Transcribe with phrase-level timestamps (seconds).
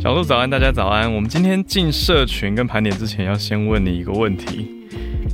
[0.00, 1.12] 小鹿早安，大家早安。
[1.12, 4.70] 我们今天进社群跟盘点之前，要先问你一个问题：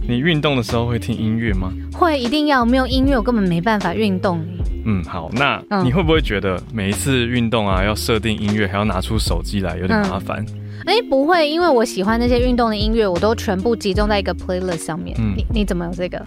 [0.08, 1.72] 你运动的时候会听音乐吗？
[1.92, 4.44] 会，一定要没有音乐，我根本没办法运动。
[4.84, 10.44] 嗯，好，那你会不会觉得每一次运动啊，要设定音乐，还要拿出手机来，有点麻烦？
[10.86, 15.16] 哎，不会，因为我喜欢那些运动的音乐，我都全部集中在一个 playlist 上面。
[15.18, 16.22] 嗯，你你怎么有这个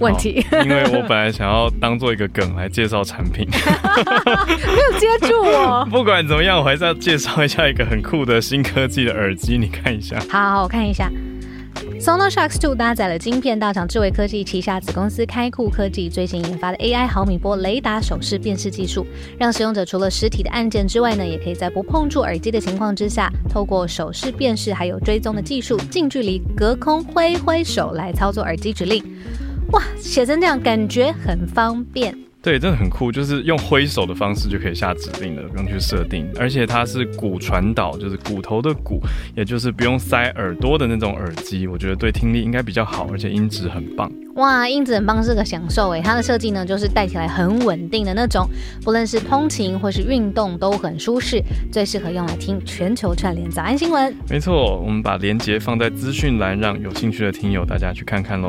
[0.00, 0.44] 问题？
[0.64, 5.86] 因为我本来想要当做一个梗来介绍产品， 没有接住我。
[5.90, 10.18] 不管怎么样，我还是要介绍一下一个很酷的新科技的耳机，你看一下。
[10.28, 11.10] 好，好，我看一下。
[12.06, 19.04] Sonos Sharks Two 搭载了晶片大厂智慧科技旗下子公司开酷科技最新研发的 AI 毫米波雷达手势辨识技术，
[19.36, 29.02] 让使用者除了实体的按键之外呢，也可以在不碰触耳机的情况之下，透过手势辨识还有追踪的技术，近距离隔空挥挥手来操作耳机指令。
[29.72, 32.25] 哇，写成这样感觉很方便。
[32.46, 36.30] 对，真的很酷，就是用挥手的方式就可以下指令了，不用去设定。
[36.38, 39.00] 而且它是骨传导，就是骨头的骨，
[39.34, 41.66] 也就是不用塞耳朵的那种耳机。
[41.66, 44.08] 我觉得对听力应该比较好，而且音质很棒。
[44.36, 46.00] 哇，音质很棒是个享受诶。
[46.00, 48.48] 它的设计呢，就是戴起来很稳定的那种，
[48.84, 54.14] 不论是通勤或是运动都很舒适，最适合用来听全球串联早安新闻。
[54.30, 58.48] 没错，我们把链接放在资讯栏，让有兴趣的听友大家去看看喽。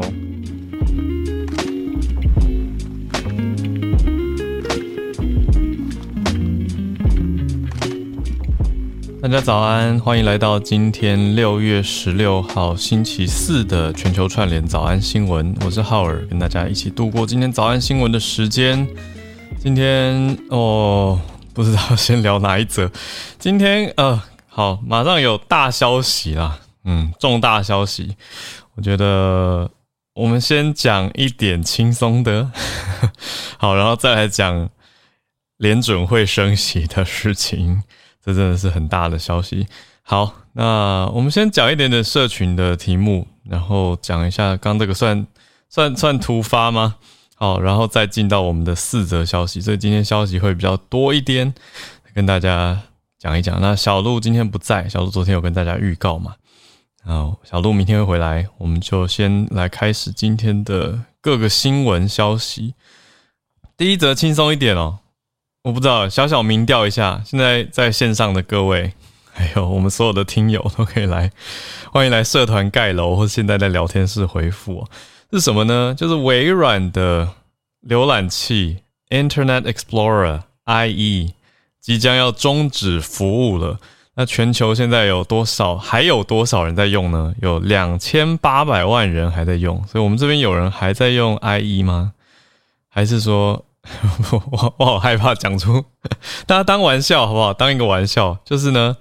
[9.20, 15.56] 大家早安，欢迎来到今天六月十六号星期四的全球串联早安新闻。
[15.66, 18.88] 我是浩尔，跟大家一起度过今天早安新闻的时间。
[19.60, 21.20] 今天哦，
[21.52, 22.92] 不知道先聊哪一则。
[23.40, 28.16] 今天呃，好，马上有大消息啦，嗯，重大消息。
[28.76, 29.72] 我觉得
[30.14, 32.52] 我们先讲一点轻松的，
[33.58, 34.70] 好，然后再来讲
[35.58, 37.82] 联准会升息的事情。
[38.28, 39.66] 这真的是很大的消息。
[40.04, 45.26] 好，那我们先讲一点点社群的题目，然后讲一下刚这个算
[45.70, 46.96] 算算突发吗？
[47.36, 49.62] 好，然后再进到我们的四则消息。
[49.62, 51.54] 所以今天消息会比较多一点，
[52.14, 52.82] 跟大家
[53.18, 53.62] 讲一讲。
[53.62, 56.36] 那小鹿今天不在，小鹿昨天有跟大家预告嘛？
[57.06, 62.74] 好，小鹿明天会回来，我们就先来开始今天的各个新闻消息。
[63.78, 65.00] 第一则轻松一点哦。
[65.68, 68.94] 我不知道，小小民调一下，现在在线上的各位，
[69.34, 71.30] 还有我们所有的听友都可以来，
[71.92, 74.88] 欢迎来社团盖楼，或现在在聊天室回复，
[75.34, 75.94] 是什么呢？
[75.98, 77.28] 就是微软的
[77.86, 78.78] 浏览器
[79.10, 81.34] Internet Explorer IE
[81.82, 83.78] 即将要终止服务了。
[84.16, 85.76] 那全球现在有多少？
[85.76, 87.36] 还有多少人在用呢？
[87.42, 92.14] 有两千八百万人还在用，所以我们这边有人还在用 IE 吗？
[92.88, 93.66] 还是说？
[94.32, 95.84] 我我我好害怕讲出，
[96.46, 97.54] 大家当玩笑好不好？
[97.54, 98.98] 当一个玩笑，就是呢，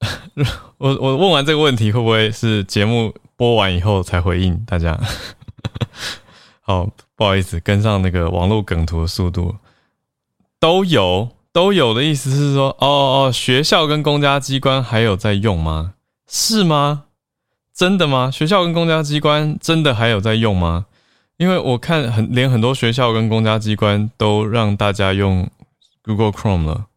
[0.78, 4.98] 我我问完这个问题，会不会是节目播完以后才回应大家？
[6.60, 9.56] 好，不好意思，跟上那个网络梗图的速度，
[10.58, 15.94] 都有都有的意思是说，哦哦，学校跟公家机关还有在用吗？
[16.28, 17.04] 是吗？
[17.74, 18.30] 真的吗？
[18.30, 20.86] 学校跟公家机关真的还有在用吗？
[21.40, 25.48] 因为我看很连很多学校跟公家机关都让大家用
[26.02, 26.88] Google Chrome 了，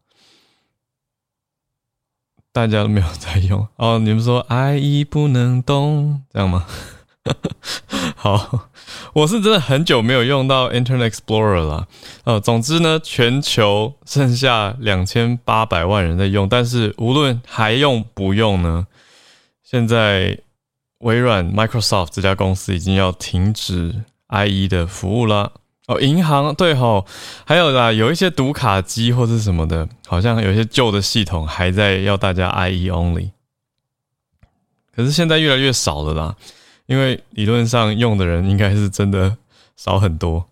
[2.52, 3.98] 大家都没有在用 哦。
[3.98, 6.66] 你们说 IE 不能动，这样吗？
[8.16, 8.68] 好，
[9.14, 11.88] 我是真的很久没有用到 Internet Explorer 了。
[12.24, 18.86] 呃，总之呢，全球剩下两千八百万人在用，但是无论还用不用呢，
[19.62, 20.38] 现在
[20.98, 24.04] 微软 Microsoft 这家公司已经要停止。
[24.46, 25.52] IE 的服务了
[25.86, 27.04] 哦，银行对吼，
[27.44, 33.30] 还有啦，有一些读卡机或者什么的，好像有些旧的系统还在要大家 IE only，
[34.96, 36.34] 可是现在越来越少了啦，
[36.86, 39.36] 因为理论上用的人应该是真的
[39.76, 40.46] 少很多，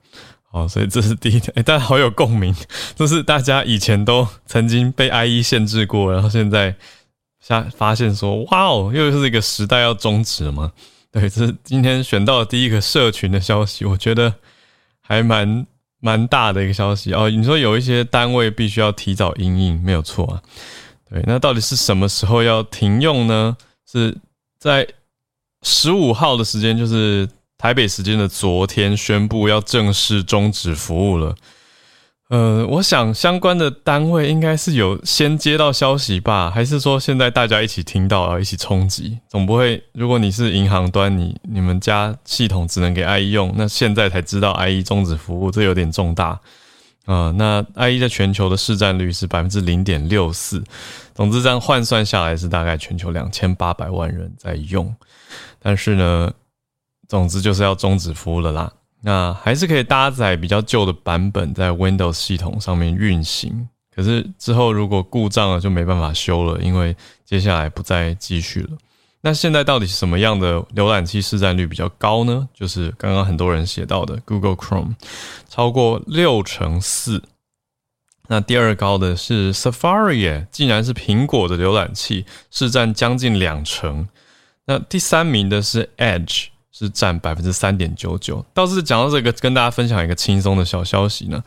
[0.50, 2.54] 哦，所以这是第一点， 哎，大家好有共鸣，
[2.94, 6.76] 就是大家以前都曾经被 IE 限制过，然后现在
[7.40, 10.72] 发发现说，哇哦，又是一个时代要终止了吗？
[11.12, 14.34] 对，这是今天选到的第一个社群的消息，我觉得
[15.02, 15.66] 还蛮
[16.00, 17.28] 蛮大的一个消息哦。
[17.28, 20.42] 你说有一些单位必须要提早应应，没有错啊。
[21.10, 23.54] 对，那到底是什么时候要停用呢？
[23.86, 24.16] 是
[24.58, 24.88] 在
[25.60, 27.28] 十五号的时间，就是
[27.58, 31.36] 台北时间的昨天宣布要正式终止服务了。
[32.32, 39.18] 呃，我想相关的单位应该是有先接到消息吧，还是说现在大家一起听到啊，一起冲击？
[39.28, 46.40] 总不会，如果你是银行端，你你们家系统只能给 IE 用，那现在才知道 IE 终止服务，这有点重大
[47.04, 47.30] 啊。
[47.36, 50.64] 那 IE 在全球的市占率是百分之零点六四，
[51.14, 54.90] 总之这样换算下来是大概全球两千八百万人在用，
[55.58, 56.32] 但是呢，
[57.06, 58.72] 总之就是要终止服务了啦。
[59.04, 68.70] 那还是可以搭载比较旧的版本在 Windows 系统上面运行，可是之后如果故障了就没办法修了，因为接下来不再继续了。
[69.22, 72.48] 那现在到底什么样的浏览器市占率比较高呢？
[72.54, 74.94] 就是刚刚很多人写到的 Google Chrome，
[75.48, 77.22] 超过六成四。
[78.28, 84.08] 那第二高的是 Safari，竟然是苹果的浏览器，市占将近两成。
[84.66, 86.51] 那第三名的是 Edge。
[86.72, 88.44] 是占百分之三点九九。
[88.54, 91.44] 倒是讲到这个，跟大家分享一个轻松的小消息呢，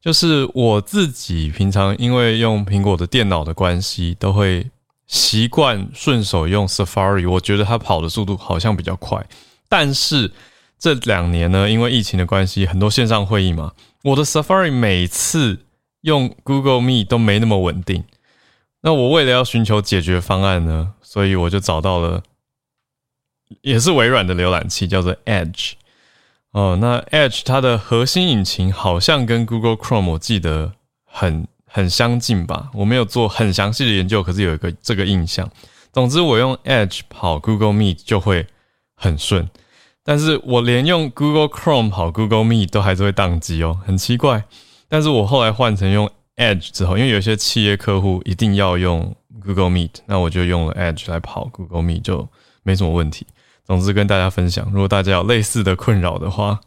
[0.00, 4.70] 就是我自己平常因为用苹果的电脑的关系，都会
[5.08, 7.28] 习惯顺手用 Safari。
[7.28, 9.26] 我觉得它跑的速度好像比较快。
[9.68, 10.32] 但是
[10.78, 13.72] 这两年呢，因为疫情的关系，很多线上会议嘛，
[14.04, 15.58] 我的 Safari 每次
[16.02, 18.04] 用 Google Meet 都没那么稳定。
[18.82, 22.22] 那我为了要寻求解决方案呢，所以我就找到了。
[23.62, 25.72] 也是微软的浏览器，叫做 Edge。
[26.52, 30.72] 哦，那 Edge 它的核心引擎好像跟 Google Chrome 我记得
[31.04, 32.70] 很很相近吧？
[32.72, 35.48] 我没有做很详细的研究，可是有一个这个印象。
[35.92, 38.46] 总之，我用 Edge 跑 Google Meet 就会
[38.94, 39.48] 很顺，
[40.04, 44.44] 但是我连用 Google Chrome 跑 Google Meet 都还是会宕机哦，很奇怪。
[44.88, 52.28] 但是我后来换成用 Edge 之后，因为有些企业客户一定要用 Google Meet，那我就用了 Edge 来跑 Google Meet，就
[52.62, 53.26] 没什么问题。
[53.68, 56.58] 总之跟大家分享，如果大家有类似的困扰的话，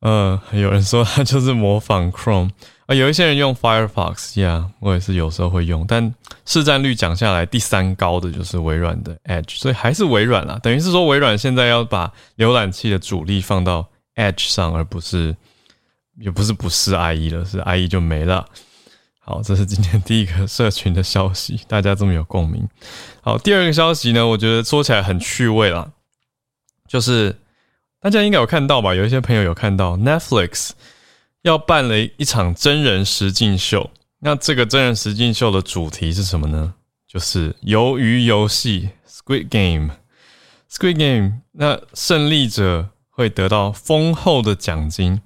[0.00, 2.50] 呃，有人说他就是模仿 Chrome
[2.86, 6.14] 啊，有一些人用 Firefox，Yeah，我也是有时候会用，但
[6.46, 10.58] 市占率讲下来，第三高的就是微软的 Edge，所以还是微软啦。
[10.62, 15.36] 等于是说微软现在要把浏览器的主力放到 Edge 上，而不是
[16.18, 18.46] 也不是不是 IE 了，是 IE 就没了。
[19.20, 22.66] 好，这是今天第一个社群的消息，大家这么有共鸣。
[23.22, 25.90] 好，第二个消息呢，我觉得说起来很趣味啦。
[26.88, 27.36] 就是
[28.00, 28.94] 大家应该有看到吧？
[28.94, 30.70] 有一些朋友有看到 Netflix
[31.42, 33.90] 要办了一场真人实境秀。
[34.20, 36.74] 那这个真人实境秀的主题是什么呢？
[37.06, 39.94] 就是鱿鱼游戏 （Squid Game）。
[40.70, 45.20] Squid Game，那胜利者会得到丰厚的奖金。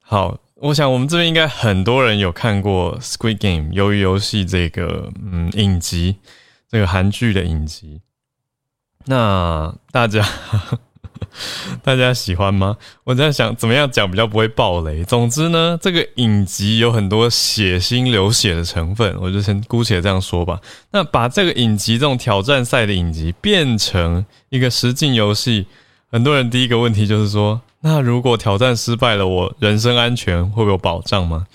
[0.00, 6.16] 好，我想我们这边应该很多人有看过 Squid Game 鱿鱼游戏这个嗯影集，
[6.68, 8.00] 这个韩剧的影集。
[9.08, 10.22] 那大家
[11.82, 12.76] 大家喜欢吗？
[13.04, 15.02] 我在想怎么样讲比较不会爆雷。
[15.02, 20.60] 总之呢，这个影集有很多血腥流血的成分，我就先姑且这样说吧。
[20.90, 25.66] 那把这个影集这种挑战赛的影集变成一个实境游戏，
[26.10, 31.46] 很多人第一个问题就是说：那如果挑战失败了，我人身安全会有保障吗？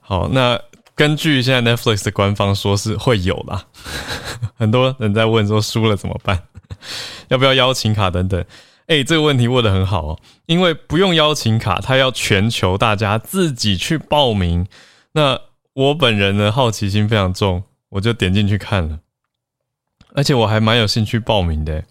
[0.00, 0.58] 好，那
[1.00, 3.64] 根据现在 Netflix 的官方说是会有啦。
[4.54, 6.42] 很多人在问说输了怎么办？
[7.28, 8.44] 要不要邀请卡等等？
[8.86, 14.66] 哎，这个问题问的很好哦，因为不用邀请卡，他要全球大家自己去报名。
[15.12, 15.40] 那
[15.72, 17.62] 我本人呢，好奇心非常重，
[17.92, 18.98] 我就点进去看了，
[20.12, 21.82] 而且我还蛮有兴趣报名的。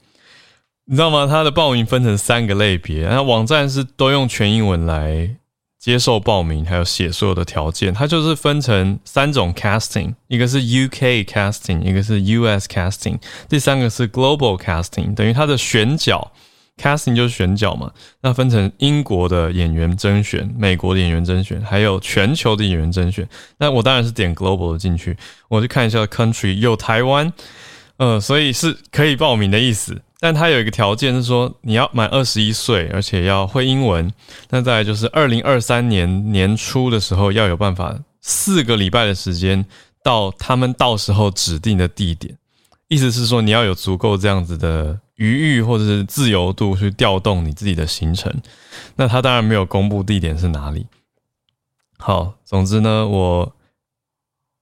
[0.85, 1.25] 你知道吗？
[1.25, 5.37] 他的报名分成三个类别，然后网站是都用全英文来。
[5.79, 13.17] 接受报名，还有写所有的条件，它就是分成三种 casting，一个是 UK casting，一个是 US casting，
[13.47, 16.33] 第三个是 global casting，等于它的选角
[16.77, 17.93] casting 就是选角嘛。
[18.21, 23.25] 那分成英国的演员甄选、美国的演员甄选，还有全球的演员甄选。
[23.57, 25.15] 那我当然是点 global 的进去，
[25.47, 27.31] 我去看一下 country 有台湾，
[27.99, 30.01] 呃，所以是可以报名的意思。
[30.21, 34.11] 但它有一个条件是说，你要满二十一岁，而且要会英文。
[34.49, 39.65] 那再来就是二零二三年年初的时候，要有办法四个礼拜的时间
[40.03, 42.37] 到他们到时候指定的地点。
[42.87, 48.33] 意思是说，你要有足够这样子的余裕或者是自由度去调动你自己的行程。
[48.95, 50.87] 那他当然没有公布地点是哪里。
[51.97, 53.55] 好，总之呢，我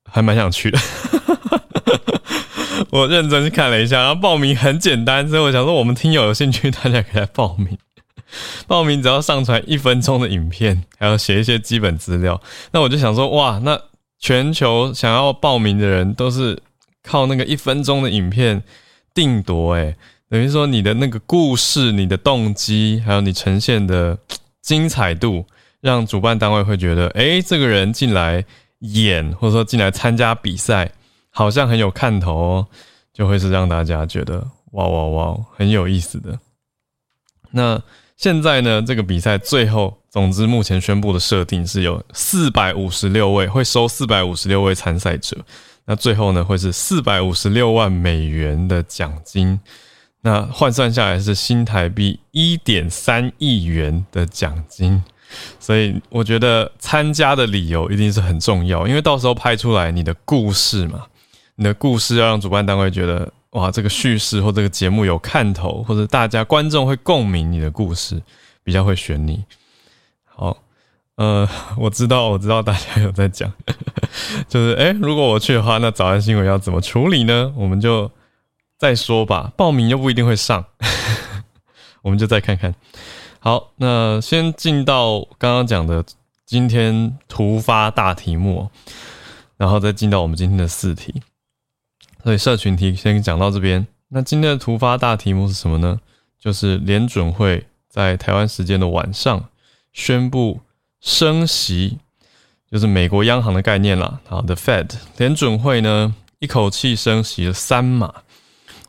[0.05, 0.79] 还蛮想去的。
[2.97, 7.77] 我认真去看了一下，然后报名很简单，所以我想说，我们听友有兴趣，大家可以来报名。
[8.65, 12.41] 报名只要上传一分钟的影片，还要写一些基本资料。
[12.71, 13.79] 那我就想说，哇，那
[14.19, 16.59] 全球想要报名的人都是
[17.03, 18.63] 靠那个一分钟的影片
[19.13, 19.95] 定夺，诶，
[20.27, 24.17] 等于说你的那个故事、你的动机，还有你呈现的
[24.61, 25.45] 精彩度，
[25.81, 28.43] 让主办单位会觉得，哎，这个人进来
[28.79, 30.91] 演或者说进来参加比赛，
[31.37, 32.67] 好像很有看头哦，
[33.13, 36.39] 就会是让大家觉得哇哇哇很有意思的。
[37.51, 37.79] 那
[38.15, 45.37] 现在呢，这个比赛最后，总之目前宣布的设定是有四百五十六位会收四百五十六位参赛者，
[45.85, 49.59] 那最后呢会是四百五十六万美元的奖金。
[50.21, 55.03] 那换算下来是新台币一点三亿元的奖金，
[55.59, 61.05] 所以我觉得参加的理由一定是很重要，因为到时候拍出来你的故事嘛，
[61.57, 68.21] 你的故事要让主办单位觉得哇，这个叙事或这个节目有看头，或者大家观众会共鸣你的故事，
[68.63, 69.43] 比较会选你。
[70.23, 70.55] 好，
[71.15, 71.45] 呃，
[71.77, 73.51] 我知道，我知道大家有在讲，
[74.47, 77.53] 就是诶，如果我去的话，那早安新闻要怎么处理呢？
[77.57, 78.09] 我们就。
[78.79, 80.63] 再说吧，报名又不一定会上，
[82.03, 82.75] 我们就再看看。
[83.39, 86.05] 好，那先进到刚刚讲的
[86.45, 88.69] 今天突发大题目，
[89.57, 91.23] 然后再进到我们今天的四题。
[92.27, 93.87] 所以社群题先讲到这边。
[94.09, 95.97] 那今天的突发大题目是什么呢？
[96.37, 99.45] 就是联准会在台湾时间的晚上
[99.93, 100.59] 宣布
[100.99, 101.99] 升息，
[102.69, 104.19] 就是美国央行的概念啦。
[104.27, 108.13] 好的，Fed 联准会呢一口气升息了三码。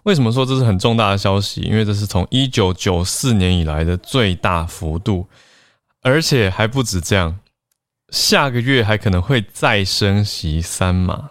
[0.02, 1.60] 为什么说这是很重大的消息？
[1.60, 5.28] 因为这是从一九九四年以来的最大幅度，
[6.02, 7.38] 而且还不止这样，
[8.08, 11.30] 下个月还可能会再升息三码。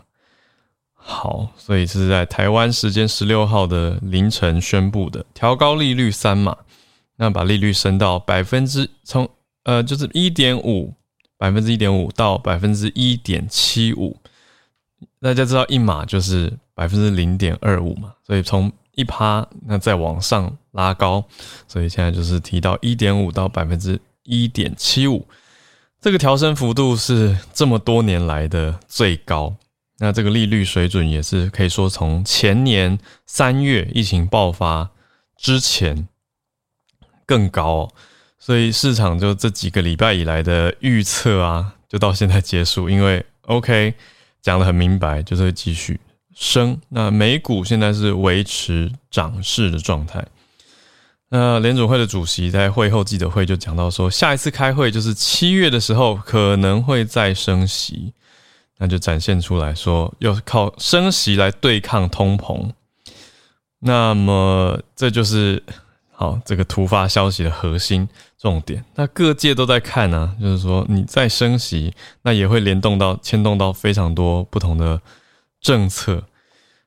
[1.09, 6.55] 好，所以是在台湾时间十六号的凌晨宣布的，调高利率三码，
[7.15, 9.27] 那把利率升到百分之从
[9.63, 10.93] 呃就是一点五
[11.37, 14.17] 百分之一点五到百分之一点七五。
[15.21, 21.23] 大家知道一码就是百分之零点二五嘛，所以从一趴那再往上拉高，
[21.69, 25.25] 所以现在就是提到一点五到百分之一点七五，
[26.01, 29.55] 这个调升幅度是这么多年来的最高。
[29.99, 34.89] 那这个利率水准也是可以说从前年三月疫情爆发
[35.37, 36.07] 之前
[37.25, 37.89] 更高，
[38.39, 43.93] 所以市场就这几个礼拜以来的预测啊，就到现在结束，因为 OK。
[44.39, 45.99] 讲得很明白，就是会继续
[46.33, 46.79] 升。
[46.87, 50.25] 那美股现在是维持涨势的状态。
[51.27, 58.13] 那联准会的主席在会后记者会就讲到说，下一次开会就是七月的时候，可能会再升息。
[58.77, 62.71] 那就展现出来说，要靠升息来对抗通膨。
[63.79, 65.61] 那么这就是
[66.11, 68.07] 好这个突发消息的核心。
[68.39, 71.91] 重点，那各界都在看呢，就是说你在升息，
[72.21, 75.01] 那也会联动到牵动到非常多不同的
[75.59, 76.23] 政策。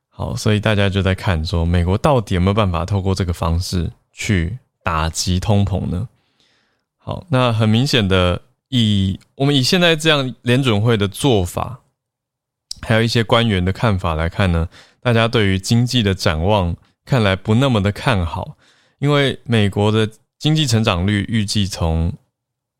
[0.09, 6.09] 好，所以大家就在看说，美国到底有没有办法透过这个方式去打击通膨呢？
[6.97, 11.83] 好，那很明显的，以我们以现在这样联准会的做法，
[12.81, 14.69] 还有一些官员的看法来看呢，
[15.01, 16.75] 大家对于经济的展望
[17.05, 18.57] 看来不那么的看好，
[18.99, 20.11] 因为美国的。
[20.41, 22.11] 经济成长率预计从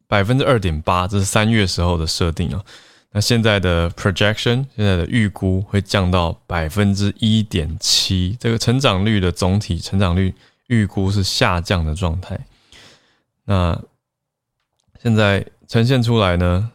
[0.09, 2.65] 百分之二点八，这是三月时候的设定啊。
[3.13, 10.35] 那现在的 projection，现在的预估会降到百分之一点七，这个成长率的总体成长率
[10.69, 12.47] 预估是下降的状态。
[13.45, 13.79] 那
[15.03, 16.73] 现在呈现出来呢，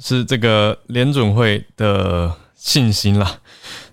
[0.00, 3.40] 是这个联准会的信心啦。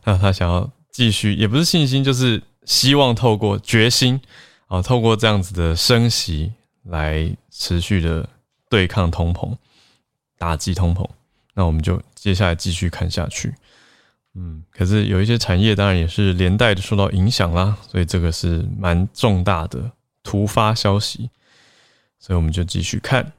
[0.03, 4.21] 那 他想要继续，也不是信心，就是希望透过决心。
[4.67, 8.29] 啊，透过这样子的升息来持续的
[8.69, 9.55] 对抗通膨，
[10.37, 11.09] 打击通膨，
[11.55, 13.51] 那我们就接下来继续看下去。
[14.35, 21.31] 嗯，可是有一些产业当然也是连带的受到影响啦，所以这个是蛮重大的突发消息，
[22.19, 23.31] 所以我们就继续看。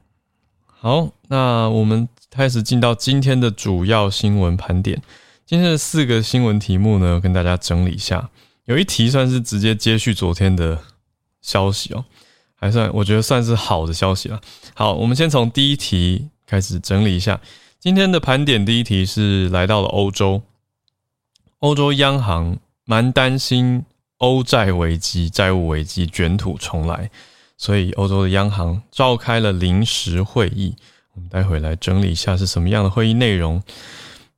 [0.87, 5.01] 好，那我们开始进到今天的主要新闻盘点。
[5.45, 8.29] 今天的四个新闻题目呢，跟大家整理一下，
[8.63, 10.79] 有一题算是直接接续昨天的。
[11.41, 12.05] 消息哦，
[12.55, 14.39] 还算我觉得算是好的消息了。
[14.75, 17.41] 好，我们先从第一题开始整理一下
[17.81, 18.65] 今天的盘点。
[18.65, 20.41] 第一题是来到了欧洲，
[21.59, 23.83] 欧洲央行蛮担心
[24.19, 27.11] 欧债危机、债务危机卷土重来，
[27.57, 30.75] 所以欧洲的央行召开了临时会议。
[31.13, 33.61] 我们待会来整理一下是什么样的会议内容。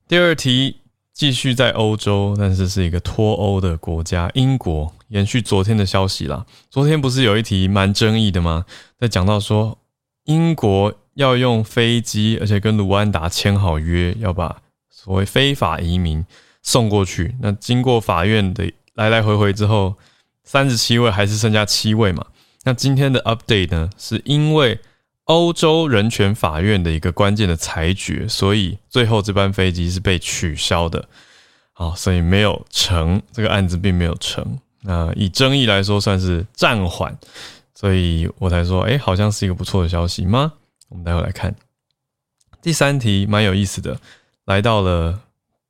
[0.08, 0.78] 第二题。
[1.12, 4.96] 继续在欧洲，但是是一个脱欧的国家——英国。
[5.10, 8.66] 延续昨天的消息啦，昨天不是有一题蛮争议的吗？
[8.98, 9.78] 在讲到说，
[10.24, 16.26] 英国要用飞机，而且跟卢安达签好约，要把所谓非法移民
[16.62, 17.36] 送过去。
[17.42, 19.96] 那经过法院的来来回回之后，
[20.46, 22.26] 三十七位还是剩下七位嘛？
[22.64, 23.90] 那今天的 update 呢？
[23.98, 24.80] 是因为
[25.26, 31.08] 欧洲人权法院的一个关键的裁决，所以最后这班飞机是被取消的。
[31.72, 34.60] 好，所以没有成，这个案子并没有成。
[34.82, 37.18] 那以争议来说，算是暂缓。
[37.74, 40.52] 所以我才说，哎，好像是一个不错的消息吗？
[40.90, 41.56] 我们待会来看
[42.62, 43.98] 第三题，蛮有意思的，
[44.44, 45.22] 来到了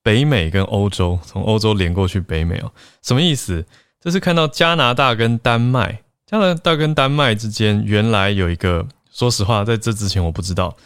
[0.02, 2.72] 北美跟欧洲，从欧洲连过去北美哦，
[3.04, 3.64] 什么意思？
[4.02, 10.78] 这是看到加拿大跟丹麦，加拿大跟丹麦之间原来有一个，说实话，在这之前我不知道，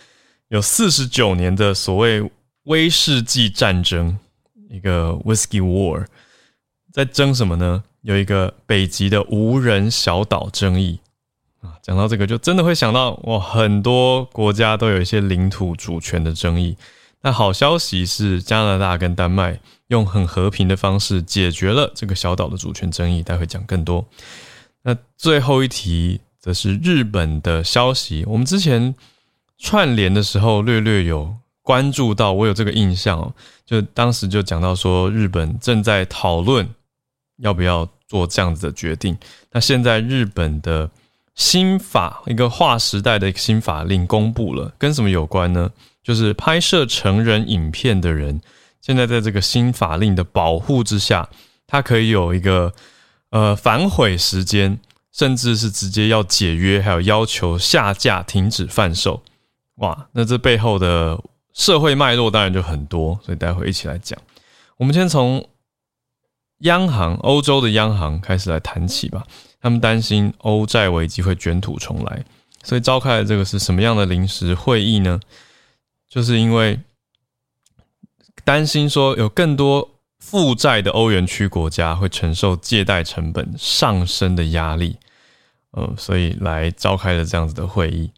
[0.47, 2.31] 有四十九年的所谓
[2.63, 4.17] 威士忌战争，
[4.69, 6.05] 一个 Whisky War，
[6.93, 7.83] 在争什么呢？
[8.03, 11.01] 有一个北极的无人小岛争议。
[11.59, 16.77] 啊，讲到这个，就真的会想到哇，很多国家都有一些领土主权的争议。
[17.21, 23.21] 那好消息是，加拿大跟丹麦用很和平的方式解决了这个小岛的主权争议。
[23.21, 24.05] 待会讲更多。
[24.83, 28.23] 那最后一题则是日本的消息。
[28.27, 28.93] 我们之前
[29.57, 33.33] 串联的时候略略有关注到，我有这个印象哦，
[33.65, 36.69] 就当时就讲到说，日本正在讨论
[37.37, 39.17] 要不要做这样子的决定。
[39.51, 40.89] 那现在日本的。
[41.35, 45.67] 新法一个划时代的新法令公布了，跟什么有关呢？
[46.03, 48.39] 就是拍摄成人影片的人，
[48.81, 51.27] 现在在这个新法令的保护之下，
[51.65, 52.71] 他可以有一个
[53.33, 54.79] 呃反悔时间，
[55.11, 59.23] 甚至是直接要解约，还有要求下架、停止贩售。
[59.77, 61.19] 哇，那这背后的
[61.51, 64.19] 社会脉络当然就很多，所以待会一起来讲。
[64.77, 65.49] 我们先从
[66.59, 69.25] 央行，欧洲的央行开始来谈起吧。
[69.59, 72.23] 他们担心欧债危机会卷土重来，
[72.61, 75.19] 所以召开了这个是什么样的临时会议呢？
[76.07, 76.79] 就是因为
[78.43, 79.89] 担心说有更多
[80.23, 84.95] 负债的欧元区国家会承受借贷成本上升的压力，
[85.73, 88.09] 嗯，所以来召开了这样子的会议。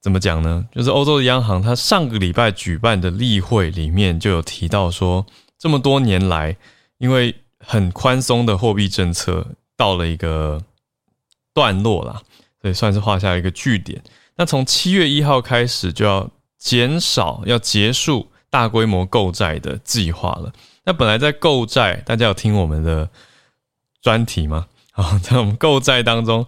[0.00, 0.66] 怎么讲呢？
[0.72, 5.24] 就是欧洲的央行，它上个礼拜举办的例会里面就有提到说，
[5.58, 6.56] 这么多年来，
[6.98, 9.46] 因为很宽松的货币政策。
[9.74, 10.62] 到了一个
[11.52, 12.22] 段落啦，
[12.60, 14.00] 所以算是画下一个句点。
[14.36, 20.52] 那从七月一号开始就要减少、要结束大规模购债的计划了。
[20.84, 23.08] 那本来在购债，大家有听我们的
[24.00, 24.66] 专题吗？
[24.92, 26.46] 啊， 在我们购债当中，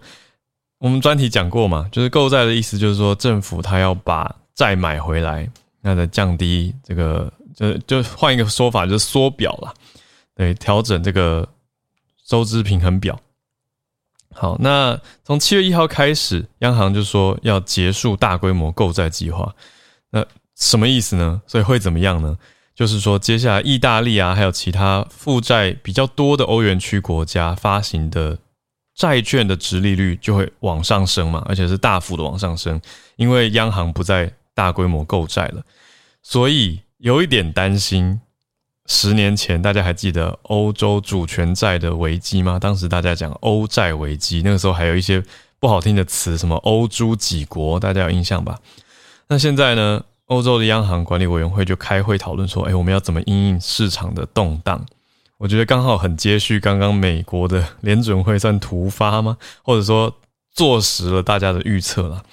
[0.77, 5.49] 我们专题讲过嘛，就是购债的意思就是说政府他要把债买回来，
[5.81, 9.73] 那再降低这个，就就换一个说法，就是缩表了，
[10.35, 11.47] 对，调整这个
[12.25, 13.19] 收支平衡表。
[14.33, 19.55] 好，那从七月一号开始，央行就说要结束大规模购债计划。
[20.09, 21.41] 那什么意思呢？
[21.47, 22.37] 所以会怎么样呢？
[22.75, 28.37] 就是说，接下来意大利啊，还有其他负债比较多的欧元区国家发行的
[28.93, 32.79] 债券的值利率就会往上升嘛，而且是大幅的往上升，
[33.15, 35.63] 因为央行不再大规模购债了，
[36.21, 38.19] 所以有一点担心。
[38.87, 42.59] 十年前，大家还记得欧洲主权债的危机吗？
[42.59, 45.23] 当时大家讲欧债危机，那个时候还有一些
[45.59, 48.59] 不好听的词，什么欧猪几国，大家有印象吧？
[49.27, 50.03] 那现在呢？
[50.27, 54.83] 欧洲的央行管理委员会就开会讨论说，哎，我们要怎么应应市场的动荡？
[55.37, 59.37] 我觉得刚好很接续刚刚美国的联准会算突发吗？
[59.63, 60.15] 或者说
[60.51, 62.23] 坐实了大家的预测了？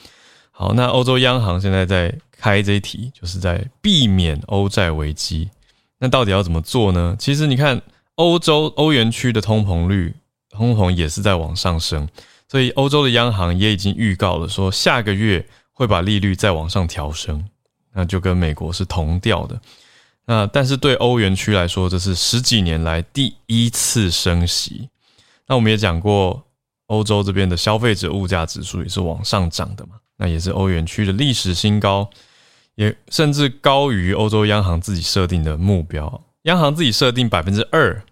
[0.50, 5.50] 好，那欧洲央行现在在开这一题，就是在避免欧债危机。
[5.98, 7.16] 那到底要怎么做呢？
[7.18, 7.82] 其实你看，
[8.14, 10.14] 欧洲欧元区的通膨率，
[10.50, 12.08] 通膨也是在往上升，
[12.48, 17.44] 所以欧洲的央行也已经预告了，说下个月会把利率再往上调升，
[17.92, 19.60] 那就跟美国是同调的。
[20.24, 24.88] 那但是对欧元区来说，这是十几年来第一次升息。
[25.46, 26.42] 那我们也讲过，
[26.86, 32.08] 欧洲这边的消费者物价指数也是往上涨的嘛，那也是欧元区的历史新高。
[32.74, 36.24] 也甚至高于欧洲央行自己设定的目标。
[36.44, 38.02] 央行自己设定百分之二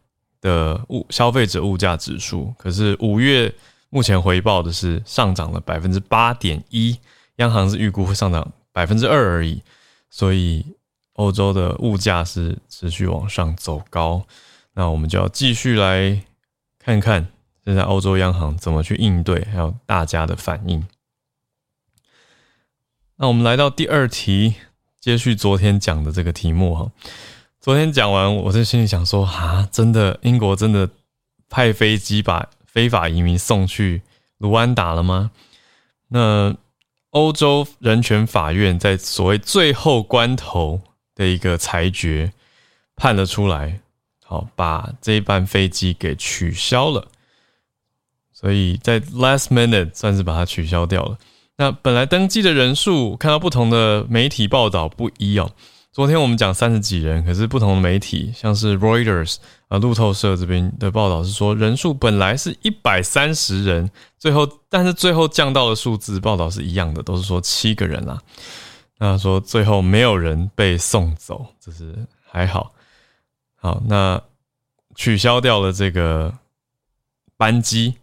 [0.43, 3.51] 的物消费者物价指数，可是五月
[3.89, 6.95] 目前回报的是上涨了百分之八点一，
[7.37, 9.63] 央行是预估会上涨百分之二而已。
[10.11, 10.65] 所以
[11.15, 14.27] 欧洲的物价是持续往上走高。
[14.75, 16.23] 那我们就要继续来
[16.79, 17.29] 看看
[17.65, 20.87] 现在欧洲央行怎么去应对，还有大家的反应。
[23.17, 24.55] 那我们来到第二题，
[24.99, 26.91] 接续昨天讲的这个题目哈。
[27.61, 30.89] 昨天讲完，我在心里想说啊，真的英国真的
[31.51, 34.01] 派飞机把非法移民送去
[34.39, 35.31] 卢安达了吗？
[36.09, 36.57] 那
[37.11, 40.81] 欧洲人权法院在所谓最后关头
[41.15, 42.33] 的一个裁决
[42.95, 43.81] 判了出来，
[44.25, 47.09] 好把这一班飞机给取消了，
[48.33, 51.19] 所以在 last minute 算是把它取消掉了。
[51.57, 55.53] 那本来登记的人数，看到不同的媒体报道不一哦。
[55.93, 68.23] 昨天我们讲三十几人，可是不同的媒体，像是 Reuters 啊、路透社这边的报道是说，人数本来是一百三十人，最后但是最后降到的数字，报道是一样的，都是说七个人啦。
[68.99, 72.73] 那说最后没有人被送走，这是还好。
[73.57, 74.23] 好，那
[74.95, 76.33] 取消掉了这个
[77.37, 77.97] 班机，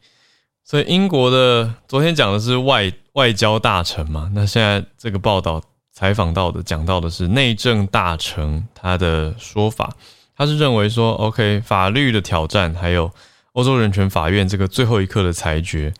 [0.65, 5.63] 所以英国的昨天讲的是外外交大臣嘛，那现在这个报道。
[5.97, 9.95] 采访到的讲到的是内政大臣他的说法，
[10.35, 13.11] 他是认为说，OK，法律的挑战，还有
[13.53, 15.91] 欧洲人权法院这个最后一刻的裁决，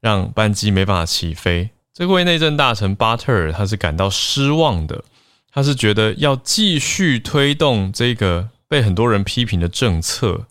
[0.00, 1.68] 让班机没办法起飞。
[1.92, 5.04] 这位内政大臣巴特尔他是感到失望的，
[5.52, 10.46] 他是觉得要继续推动这个被很多人批评的政策。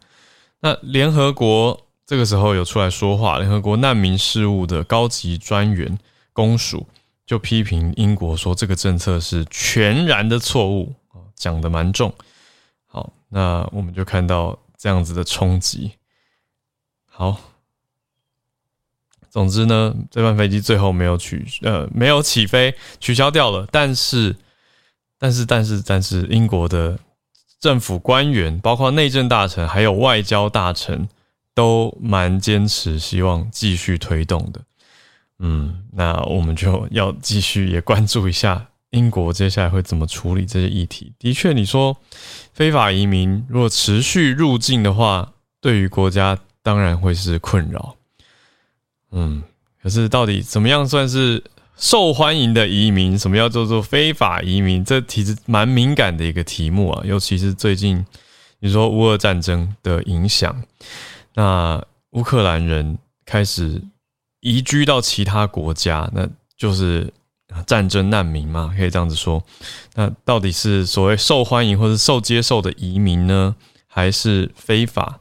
[0.60, 5.98] 那联合国这个时候有出来说话，联合国难民事务的高级专员
[6.34, 6.86] 公署。
[7.32, 10.94] 就批评英国说这个政策是全然的错误
[11.34, 12.14] 讲的蛮重。
[12.86, 15.94] 好，那我们就看到这样子的冲击。
[17.06, 17.40] 好，
[19.30, 23.66] 总之呢，这班飞机最后没有取呃没有起飞，取消掉了。
[23.72, 24.36] 但是，
[25.18, 27.00] 但是，但是，但是，英国的
[27.62, 31.08] 政府官员，包括内政大臣还有外交大臣，
[31.56, 34.60] 都蛮坚持，希望继续推动的。
[35.44, 41.14] 嗯，那我们就要继续也关注一下英国接下来会怎么处理这些议题。
[41.18, 41.98] 的确，你说
[42.54, 47.96] 非法移民如果持续入境的话，对于国家当然会是困扰。
[49.12, 49.42] 嗯，
[49.82, 51.44] 可是到底怎么样算是
[51.76, 53.18] 受欢迎的移民？
[53.18, 54.86] 什么叫做做非法移民？
[54.86, 58.06] 这其实蛮敏感的一个题目啊，尤其是最近
[58.60, 60.62] 你说乌俄战争的影响，
[61.34, 63.82] 那乌克兰人开始。
[64.42, 67.12] 移居到其他国家，那就是
[67.66, 69.44] 战争难民嘛，可以这样子说。
[69.96, 73.56] 那到底是所谓受欢迎或者受接受的移民呢，
[73.88, 75.20] 还是非法？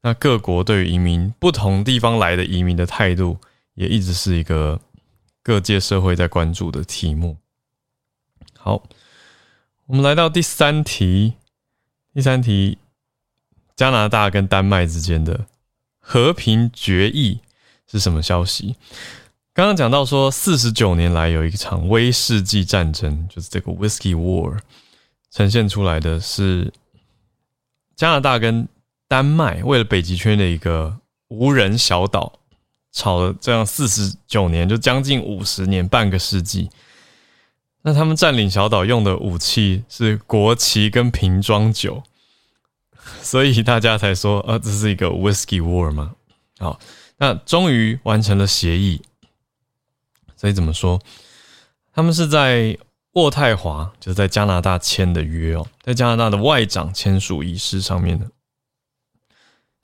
[0.00, 3.38] 那各国对于移民不同地方来的移民的态度，
[3.74, 4.80] 也一直是一个
[5.42, 7.36] 各界社会在关注的题目。
[8.58, 8.82] 好，
[9.86, 11.34] 我们来到第三题，
[12.14, 12.78] 第三题，
[13.76, 15.46] 加拿大跟丹麦之间的
[16.00, 17.40] 和平决议。
[17.92, 18.74] 是什么消息？
[19.54, 24.58] 刚刚讲到说，四十九年来有一场威士忌战争，就是这个 Whisky War，
[25.30, 26.72] 呈现出来的是
[27.94, 28.66] 加拿大跟
[29.06, 30.96] 丹麦为了北极圈的一个
[31.28, 32.32] 无人小岛，
[32.92, 36.70] 吵了这样四十九年，就将近五十年，半个世纪。
[37.82, 42.02] 那他们占领小岛用的武器是国旗跟瓶装酒，
[43.20, 46.12] 所以大家才说，呃，这是一个 Whisky War 吗？
[46.58, 46.80] 好。
[47.22, 49.00] 那终于完成了协议，
[50.34, 51.00] 所以怎么说？
[51.92, 52.76] 他们是在
[53.12, 58.28] 渥太华，就是在加拿大签的约哦，在加拿大的外长签署仪式上面的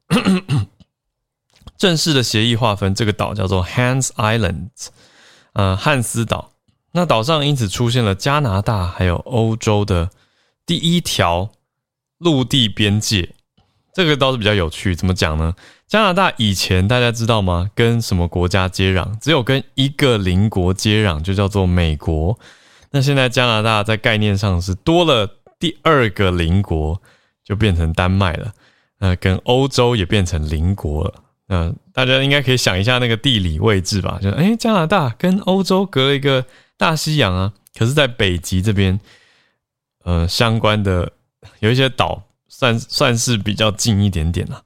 [1.79, 4.71] 正式的协议划分，这个岛叫做 Hans Island，
[5.53, 6.51] 呃，汉斯岛。
[6.91, 10.11] 那岛上因此出现了加拿大还有欧洲的
[10.67, 11.53] 第一条
[12.19, 13.33] 陆地边界，
[13.95, 14.97] 这个倒是比较有趣。
[14.97, 15.55] 怎么讲呢？
[15.89, 17.71] 加拿大以前大家知道吗？
[17.75, 19.19] 跟什么国家接壤？
[19.19, 22.39] 只有跟一个邻国接壤，就叫做美国。
[22.91, 25.27] 那现在加拿大在概念上是多了
[25.59, 27.01] 第二个邻国，
[27.43, 28.53] 就变成丹麦了。
[28.99, 31.15] 那跟欧洲也变成邻国了。
[31.47, 34.19] 那大家应该可以想一下那个地理位置吧？
[34.21, 36.45] 就诶，加拿大跟欧洲隔了一个
[36.77, 37.55] 大西洋啊。
[37.75, 39.01] 可是，在北极这边，
[40.05, 41.11] 呃，相关的
[41.61, 44.61] 有一些岛，算算是比较近一点点了。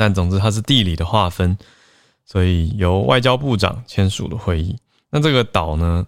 [0.00, 1.58] 但总之，它是地理的划分，
[2.24, 4.74] 所以由外交部长签署的会议。
[5.10, 6.06] 那这个岛呢，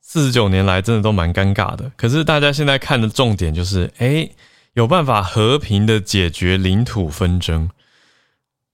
[0.00, 1.90] 四十九年来真的都蛮尴尬的。
[1.96, 4.30] 可是大家现在看的重点就是，哎，
[4.74, 7.68] 有办法和平的解决领土纷争。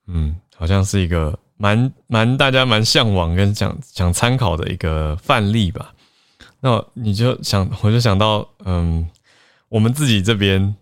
[0.08, 5.94] 嗯，好像是一个蛮蛮大家蛮向往跟想想参考的一个范例吧。
[6.60, 9.08] 那你就想，我就想到，嗯，
[9.70, 10.76] 我们自己这边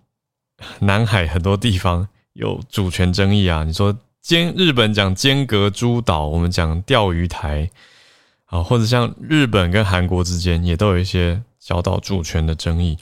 [0.81, 2.09] 南海很多地方。
[2.39, 3.65] 有主权争议啊？
[3.65, 7.69] 你说间日本讲间隔诸岛，我们讲钓鱼台
[8.47, 12.97] 啊，或者像日本跟韩国之间也都有一些小岛主权的争议。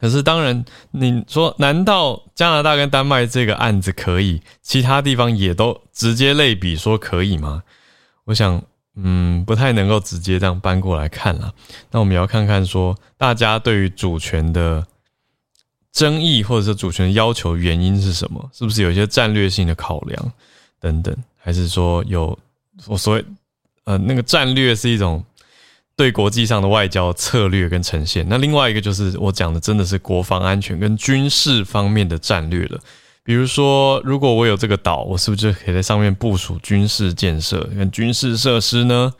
[0.00, 7.62] 可是当然，你说难道加拿大跟丹麦这个案子可以，其他地方也都直接类比说可以吗？
[8.24, 8.60] 我想，
[8.96, 11.54] 嗯，不太能够直接这样搬过来看了。
[11.92, 14.84] 那我们要看看说，大家对于主权的。
[15.96, 18.50] 争议或者是主权要求原因是什么？
[18.52, 20.32] 是不是有一些战略性的考量
[20.78, 21.16] 等等？
[21.38, 22.38] 还是说有
[22.86, 23.24] 我所谓
[23.84, 25.24] 呃，那个战略是一种
[25.96, 28.26] 对国际上的外交策略跟呈现。
[28.28, 32.78] 那另外一个就是我讲的，真的是国防安全跟军事方面的战略了。
[33.22, 39.14] 比如说，如果我有这个岛，我是不是就可以在上面部署军事建设跟军事设施呢？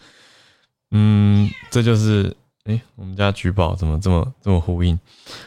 [0.91, 4.99] 嗯，这就是诶，我们家橘宝怎么这么这么呼应？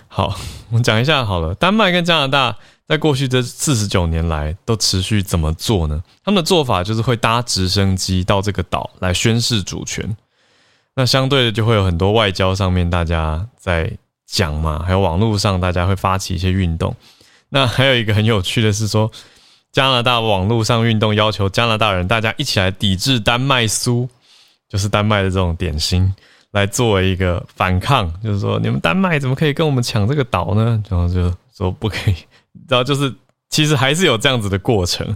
[0.08, 0.36] 好，
[0.70, 1.54] 我们讲一下好了。
[1.56, 2.56] 丹麦跟加拿大
[2.88, 6.02] 在过去这四十九年来都持续怎么做呢？
[6.24, 10.16] 他们的做法就是会搭直升机到这个岛来宣示主权。
[10.96, 13.92] 那相对的就会有很多外交上面大家在
[14.26, 16.96] 讲嘛，还有网络上大家会发起一些运动。
[17.50, 19.10] 那还有一个很有趣的是说，
[19.72, 24.08] 加拿大网络上运动要求加拿大人大家一起来抵制丹麦酥，
[24.68, 26.14] 就是丹麦的这种点心，
[26.52, 30.82] 来作为一个反抗，就是说你们丹麦怎么可以跟我们抢这个岛呢？
[30.90, 32.16] 然后就说不可以，
[32.68, 33.14] 然后就是
[33.50, 35.16] 其实还是有这样子的过程，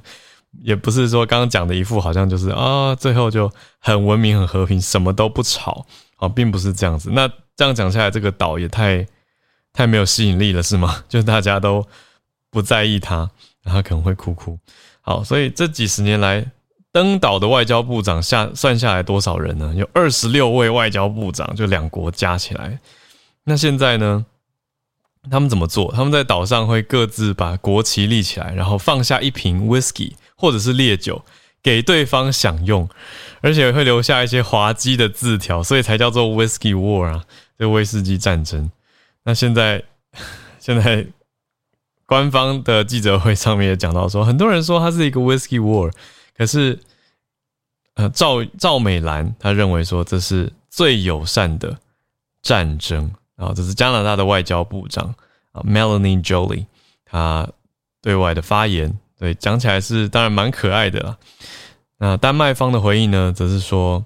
[0.62, 5.86] 也不是说刚刚讲的一副好像就是啊，最后就很文明很和平，什么都不吵
[6.17, 7.10] 啊，并不是这样子。
[7.12, 9.06] 那这样讲下来，这个岛也太
[9.72, 11.04] 太没有吸引力了，是吗？
[11.10, 11.86] 就是大家都。
[12.54, 13.28] 不在意他，
[13.63, 14.60] 他可能会哭哭。
[15.02, 16.46] 好，所以这几十年来
[16.93, 19.73] 登岛的外交部长下算下来多少人呢？
[19.75, 22.79] 有二十六位外交部长，就两国加起来。
[23.43, 24.25] 那现在呢？
[25.32, 25.91] 他们怎么做？
[25.91, 31.25] 他们在岛上会各自把国旗立起来，然后放下一瓶 whisky 或者是烈酒
[31.63, 32.88] 给对方享用，
[33.41, 37.23] 而且会留下一些滑稽的字条，所以才叫做 whisky war 啊，
[37.58, 38.69] 这威士忌战争。
[39.23, 39.84] 那现在，
[40.60, 41.08] 现在。
[42.06, 45.91] 官方的记者会上面也讲到说，很多人说它是一个 whisky war，
[46.38, 46.80] 可是，
[47.96, 51.78] 呃，赵赵美兰她认为说这是最友善的
[52.41, 55.13] 战争啊，这是加拿大的外交部长
[55.52, 56.65] 啊，Melanie Jolie
[57.06, 57.48] 他
[58.02, 61.17] 对外的发言，对讲起来是当然蛮可爱的啦。
[61.98, 64.04] 那丹麦方的回应呢，则是说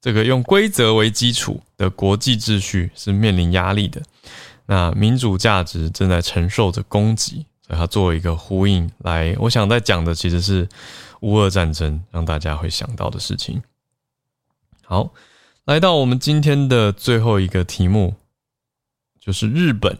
[0.00, 4.02] 这个用规则为基础的国际秩序是面临压力的。
[4.66, 10.68] 那民主价值正在承受着攻击，所以它作为一个呼应来，我想在讲的其实是
[11.20, 13.62] 乌俄战争，让大家会想到的事情。
[14.84, 15.12] 好，
[15.64, 18.14] 来到我们今天的最后一个题目，
[19.20, 19.98] 就是日本。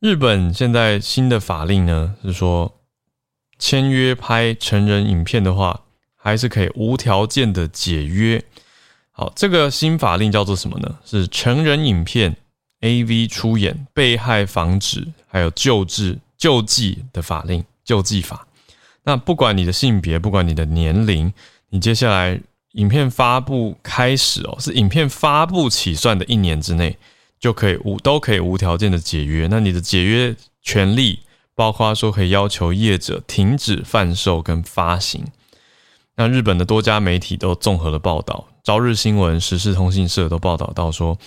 [0.00, 2.80] 日本现在新的法令呢，是说
[3.58, 5.82] 签约拍成人影片的话，
[6.14, 8.44] 还是可以无条件的解约。
[9.10, 10.98] 好，这个新法令叫做什么呢？
[11.04, 12.36] 是成人影片。
[12.80, 13.28] A.V.
[13.28, 18.46] 出演被害防止还有救治救济的法令救济法，
[19.04, 21.32] 那不管你的性别，不管你的年龄，
[21.70, 22.40] 你接下来
[22.72, 26.96] 影片发布开始哦，是影片发布起算的一年之内
[27.38, 29.46] 就可以无都可以无条件的解约。
[29.50, 31.20] 那你的解约权利
[31.54, 35.24] 包括说可以要求业者停止贩售跟发行。
[36.16, 38.46] 那日本的多家媒体都综合了报道。
[38.62, 41.18] 朝日新闻、时事通信社都报道到说，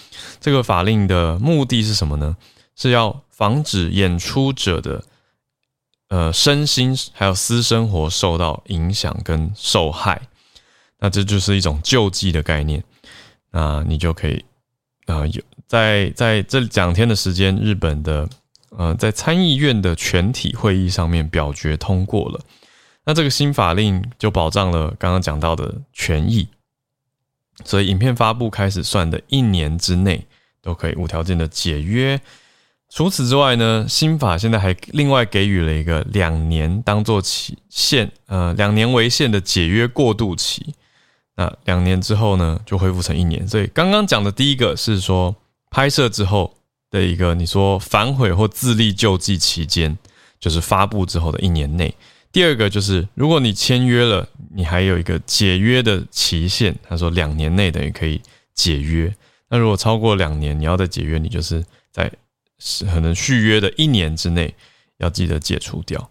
[0.41, 2.35] 这个法令的目的是什么呢？
[2.75, 5.03] 是要防止演出者的
[6.10, 10.22] 呃身心还有私生活受到影响跟受害。
[11.00, 12.84] 那这就是一种救济的概念。
[13.52, 14.43] 那你就可以
[15.06, 18.28] 啊，有在在这两天的时间，日本的
[18.70, 22.39] 呃在参议院的全体会议上面表决通过了。
[23.06, 26.48] 那这个新法令就保障了刚刚讲到的权益。
[27.65, 30.28] 所以，影片发布开始算的一年之内
[30.62, 32.20] 都可以无条件的解约。
[32.89, 40.73] 除此之外呢，新法现在还另外给予了一个两年当做期限，呃，两年为限的解约过渡期。
[41.36, 43.47] 那两年之后呢，就恢复成一年。
[43.47, 45.36] 所以刚刚讲的第一个是说
[45.69, 46.56] 拍摄之后
[46.89, 49.95] 的一个，你说反悔或自力救济期间，
[50.39, 51.93] 就是发布之后的一年内。
[52.32, 56.76] 第二个就是，如果你签约了，你还有一个解约的期限。
[56.88, 58.21] 他说两年内等于可以
[58.54, 59.13] 解约。
[59.50, 62.12] 那如果超过两年，你要再解约，你就是在
[62.60, 64.54] 是可能续约的一年之内
[64.98, 66.10] 要记得解除掉。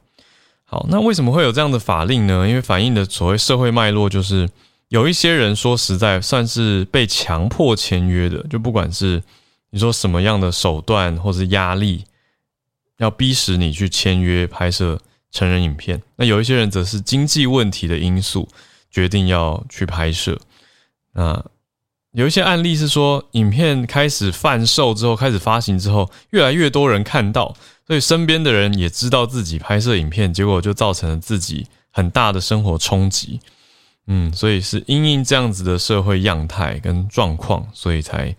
[0.64, 2.48] 好，那为什么会有这样的法令呢？
[2.48, 4.48] 因为反映的所谓社会脉络就是，
[4.88, 9.22] 有一些人说实在算是被强迫签约的，就不管是
[9.70, 12.04] 你说什么样的手段或是压力，
[12.98, 15.00] 要逼使你去签约拍摄。
[15.32, 18.48] 成人影片，那有一些人则是经济问题的因素
[18.90, 20.40] 决定要去拍摄。
[21.12, 21.44] 那
[22.16, 27.54] 有一些案例是说，影片开始贩售之后，开始发行之后，越来越多人看到，
[27.86, 33.38] 所以身边的人也知道自己拍摄影片，结果就造成了自己很大的生活冲击。
[34.06, 38.34] 嗯，所以是因应这样子的社会样态跟状况，所以才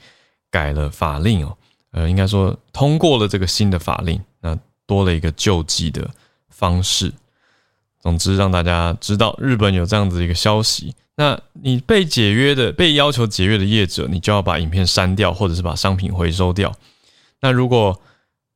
[0.49, 1.55] 改了法令哦。
[1.91, 6.09] 呃，应该说通过了这个新的法令，那多了一个救济的。
[6.49, 7.13] 方式，
[8.01, 10.95] 总之让大家知道日本有这样子一个消息。
[11.17, 16.73] 那你被解约的、被要求解约的业者，你就要把影片删掉，或者是把商品回收掉。
[17.41, 17.99] 那如果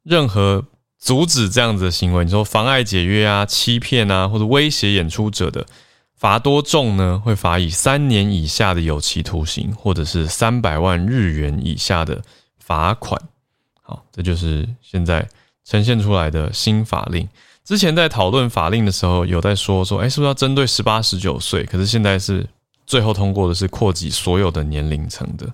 [0.04, 0.64] 任何
[1.00, 5.66] 阻止这样子的行为，你说妨碍解约啊、欺骗啊，或者威胁演出者的，
[6.16, 7.20] 罚多重呢？
[7.26, 12.22] 会罚以三年以下的有期徒刑，或者是三百万日元以下的
[12.60, 13.20] 罚款。
[13.82, 15.28] 好，这就是现在
[15.66, 17.28] 呈现出来的新法令。
[17.72, 21.64] 之前在讨论法令的时候，有在说说，哎，是不是要针对十八、十九岁？
[21.64, 22.46] 可是现在是
[22.86, 25.48] 最后通过的是扩及所有的年龄层的。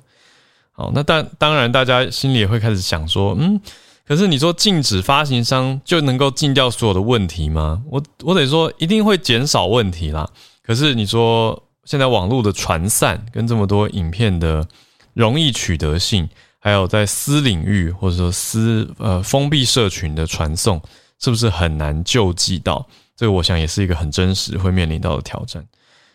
[0.72, 3.62] 好，那当当然，大家心里也会开始想说，嗯，
[4.04, 7.84] 可是你说禁止发行商就能够禁掉所有的问题吗？
[7.88, 10.28] 我我得说，一定会减少问题啦。
[10.66, 14.68] 可是你说现在网络的传散跟这么多影片的
[15.14, 16.28] 容易取得性，
[16.58, 20.82] 还有在私领域或者说私呃封闭社群的传送。
[21.20, 22.88] 是不是很难救济到？
[23.16, 25.66] 这个我想也是一个很真实会面临到的挑战，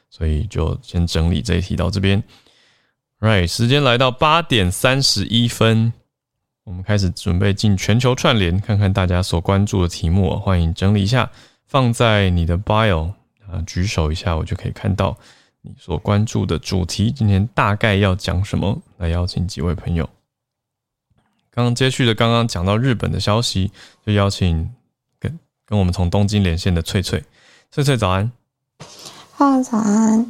[0.08, 2.22] 所以就先整理这一题到这边。
[3.18, 5.92] Right，时间来到八点三十一分，
[6.62, 10.38] 我们开始准备进全球串联，看看大家所关注的题目。
[10.38, 11.28] 欢迎整理一下，
[11.66, 13.12] 放在你的 bio
[13.48, 15.18] 啊，举手一下，我就可以看到
[15.62, 17.10] 你所关注的主题。
[17.10, 18.80] 今天大概要讲什么？
[18.98, 20.08] 来邀请几位朋友。
[21.50, 23.72] 刚刚接续的，刚刚讲到日本的消息，
[24.06, 24.72] 就邀请。
[25.72, 27.24] 跟我们从东京连线的翠翠，
[27.70, 28.30] 翠翠早安
[29.38, 30.26] ，Hello 早安，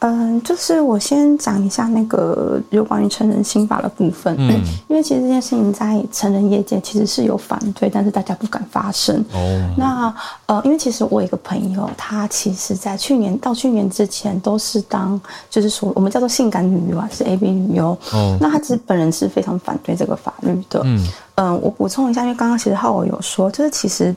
[0.00, 9.24] 嗯，就是我先讲一下那个有关于成人刑法的部分，嗯， 因为其实这件事情在成人业界其实是有反对，但是大家不敢发声。
[9.32, 10.12] 哦， 那
[10.46, 17.96] 呃，因为其实我有一个朋友，他其实在去年到去年之前都是当就是说我们叫做性感女优啊，是 A B 女优。
[18.10, 20.80] 哦，那他其实本人是非常反对这个法律的。
[20.82, 24.12] 嗯嗯，我补充一下，因为刚刚其实浩我有说，就是其实。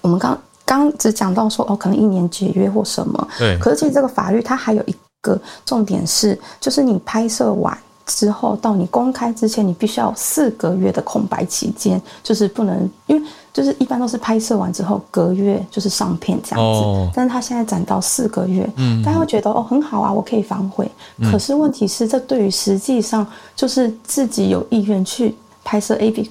[0.00, 3.28] 我们刚刚只讲到说哦，可能一年解约或什么。
[3.38, 3.58] 对。
[3.58, 7.76] 可是其实这个法律它还有一个重点是，就是你拍摄完
[8.06, 16.80] 之后到你公开之前，你必须要四个月的空白期间，就是不能，因为就是一般都是拍摄完之后隔月就是上片这样子。
[16.80, 17.10] 哦。
[17.14, 20.90] 但是他现在攒到四个月，嗯，大家会觉得哦很好啊，我可以反悔。
[21.18, 21.30] 嗯。
[21.30, 26.30] 可是问题是，这对于实际上就是自己有意愿去拍摄 A B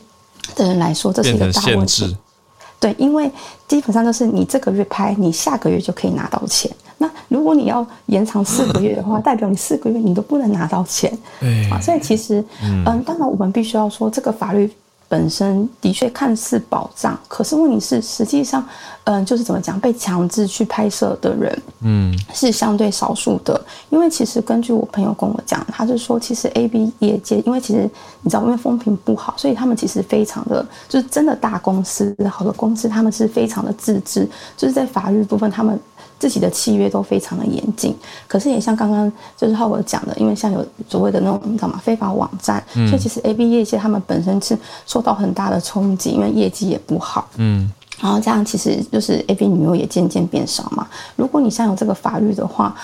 [0.55, 2.17] 的人来说，这是一个大问题。
[2.81, 3.31] 对，因为
[3.67, 6.69] 基本上就是你这个月拍，你下个月就可以拿到钱。
[6.97, 11.15] 那如果你要延长四个月的话， 代表你四个月你都不能拿到钱。
[11.71, 14.69] 啊，所以其实，嗯，当然我们必须要说这个法律。
[15.11, 18.65] 本身的确看似保障，可是问题是，实际上，
[19.03, 23.61] 嗯，就是怎么讲，被强制去拍摄的人，嗯，是相对少数的。
[23.89, 27.89] 因为其实根据我朋友跟我讲，他是说，其实 A B 业界，因为其实
[28.21, 35.77] 你知道，因为风评不好，所以他们其实非常的，就是真的大公司，好的公司，他们是非常的自治，就是在法律部分，他们。
[36.21, 41.81] 自己的契约都非常的严谨，可是也像刚刚就是浩文讲的，因为像有所谓的那种你知道吗？
[41.83, 44.55] 非法网站，所以其实 A B 业界他们本身是
[44.85, 47.27] 受到很大的冲击，因为业绩也不好。
[47.37, 47.67] 嗯，
[47.99, 50.87] 然后这样其实就是 A B 女优也渐渐变少嘛。
[51.15, 52.75] 如果你像有这个法律的话。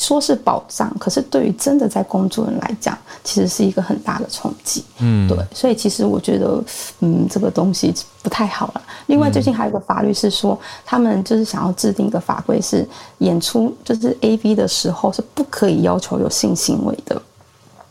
[0.00, 4.82] 说是保障，可是对于真的在工作人来讲，其实是一个很大的冲击。
[4.98, 6.64] 嗯，对，所以其实我觉得，
[7.00, 8.82] 嗯，这个东西不太好了。
[9.08, 17.22] 另外，最近还有一个法律是说，他们就是想要制定一个法规，是演出就是 A B 的时候是不可以要求有性行为的，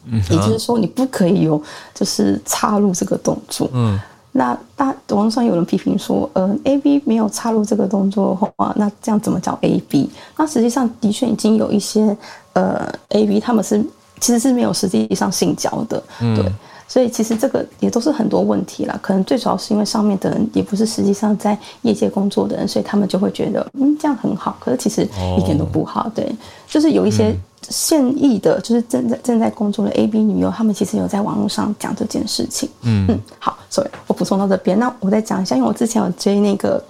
[0.06, 1.62] 嗯，也就是说你不可以有
[1.94, 3.70] 就是插入这个动作。
[3.72, 4.00] 嗯。
[4.32, 10.10] 那大网上有人批评说，呃，A B 没有插入这个动作的话，那这样怎么叫 A B？
[10.38, 12.16] 那实际上的确已经有一些
[12.54, 13.84] 呃 A B 他们是
[14.20, 16.46] 其实是没有实际上性交的，对，
[16.88, 18.98] 所以其实这个也都是很多问题啦。
[19.02, 25.08] 可能最主要是因为上面的人也不是实际上在业界工作的人，所以他们就会觉得嗯这样很好，可是其实
[25.40, 26.32] 一点都不好，对，
[26.68, 27.36] 就是有一些。
[27.70, 32.70] 现役的，就是正在正在工作的 A B 女优，他们其实有在网络上讲这件事情。
[32.82, 34.78] 嗯嗯，好，sorry，我补充到这边。
[34.80, 36.84] 那我再讲一下，因为我之前有追那个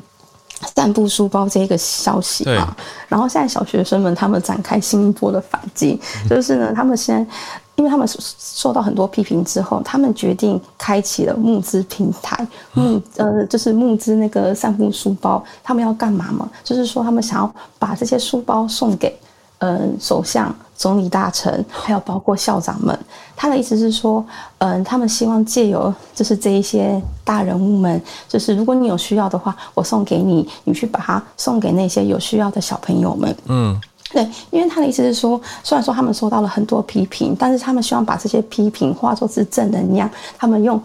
[0.75, 2.75] 散步书包这一个消息啊，
[3.07, 7.31] 然后现在小学生们他们展开新一波的反击，就是呢，他们现在
[7.75, 16.49] 因为他们受到很多批评之后，他们决定开启了募资平台，募呃就是募资那个散步书包，他们要干嘛嘛？
[16.63, 19.13] 就是说他们想要把这些书包送给。
[19.61, 22.97] 嗯，首相、总理大臣，还有包括校长们，
[23.35, 24.25] 他的意思是说，
[24.59, 33.35] 嗯，他们希望借由就是这一些大人物们，就是如果你有需要的话，我送给你，你去把它送给那些有需要的小朋友们。
[33.47, 33.77] 嗯，
[34.13, 40.81] 对，因为他的意思是说，虽然说他们受到了很多批评，但是他们希望把这些批评化作是正能量，他们用。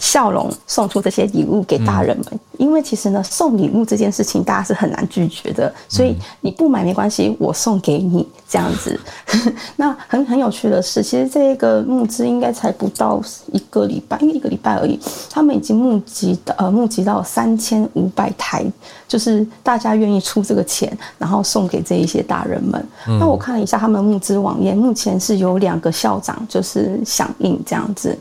[0.00, 8.98] 笑容送出这些礼物给大人们，因为其实呢，送礼物这件事情大家是很难拒绝的，所以你不买没关系，我送给你这样子。
[9.76, 13.20] 那很很有趣的是，其实这个募资应该才不到
[13.52, 14.98] 一个礼拜，因为一个礼拜而已，
[15.28, 18.64] 他们已经募集的呃募集到三千五百台，
[19.06, 22.82] 就是大家愿意出这个钱，然后送给这一些大人们。
[23.18, 28.16] 那我看了一下他们募资网页，目前是有两个校长就是响应这样子，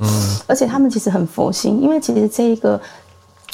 [0.46, 1.69] 而且他们其实很佛心。
[1.82, 2.80] 因为其实这个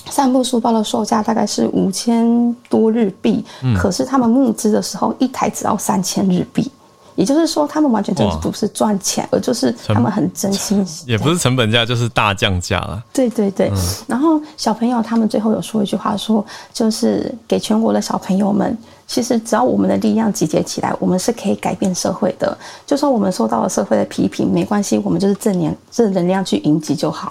[0.09, 3.43] 散步书包的售价大概是五千多日币，
[3.76, 6.72] 可是他们募资的时候一台只要三千日币，
[7.16, 13.03] 也就是说他们完全就是不是赚钱，而就是他们很真心， 也不是成本价，就是大降价了。
[13.11, 13.72] 对对对，
[14.05, 18.78] 然后小朋友他们最后有说一句话，说就是给全国的小朋友们。
[19.07, 22.57] 其实只要我们的力量集结起来，我们是可以改变社会的。
[22.88, 27.30] 就算我们受到了社会的批评，没关系，我们就是正念正能量去迎击就好。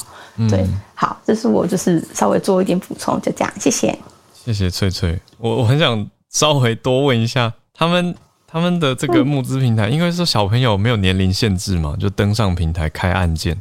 [0.48, 3.98] 对，好，这是我就是稍微做一点补充，就这样，谢谢。
[4.32, 8.14] 谢谢翠翠，我我很想稍微多问一下，他们
[8.46, 13.60] 他们的这个募资平台，因为说小朋友没有年龄限制嘛，就登上平台开案件。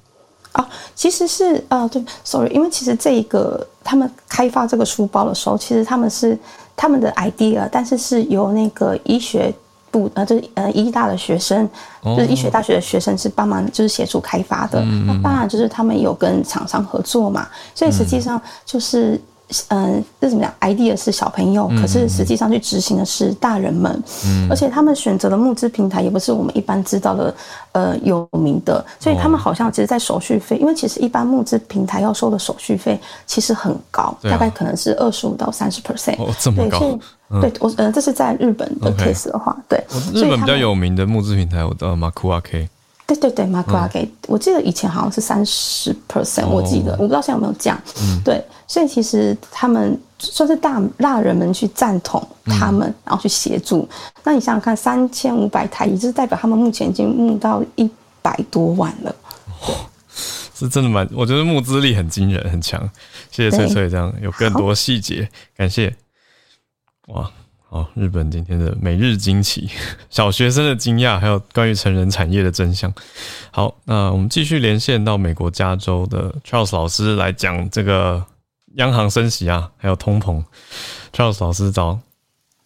[0.54, 6.38] 哦，其实是呃，对，sorry，因为其实这一个他们开发这个书包的时候，其实他们是。
[6.76, 9.54] 他们的 idea，但是是由那个医学
[9.94, 11.70] 部呃，就是呃医大的学生，
[12.04, 14.82] 就是医学大学的学生是帮忙，就是协助开发的。
[15.06, 19.22] 那当然就是他们有跟厂商合作嘛，所以实际上就是。
[19.68, 24.04] 嗯，这怎么讲？idea 是小朋友，可是实际上去执行的是大人们。
[24.26, 27.36] 嗯，而且他们选择的募资平台也不是我们一般知道的，
[27.74, 28.84] 呃，有名的。
[29.00, 36.20] 所以他们好像其实，在手续费，因为其实一般募资平台要收的手续费其实很高，大概可能是二十五到三十 percent。
[36.20, 36.80] 哦，这么高？
[36.80, 37.00] 对，
[37.60, 39.84] 我呃，这是在日本的 case 的话，对。
[40.14, 42.70] 日本比较有名的募资平台，我知道马库阿 K。
[43.06, 47.78] 对对对 a c a 给我记得以前好像是三十 percent，我记得我不知道现在有没有降。
[48.24, 53.88] 对，所以其实他们算是大大人们去赞同他们，然后去协助。
[54.24, 57.90] 那你想想看，三千五百台，也就是代表他们目前已经募到一
[58.22, 59.14] 百多万了。
[60.56, 62.90] 是真的蛮，我觉得募资力很惊人，很强。
[63.30, 65.28] 谢谢翠翠，这样有更多细节，
[65.58, 65.94] 感谢。
[67.08, 67.32] 哇。
[67.70, 69.68] 好，日本今天的每日惊奇，
[70.12, 72.94] 小学生的惊讶，还有关于成人产业的真相。
[73.50, 78.24] 好，那我们继续连线到美国加州的 Charles 老师来讲这个
[78.76, 80.44] 央行升息啊，还有通膨。
[81.12, 82.00] Charles 老师早。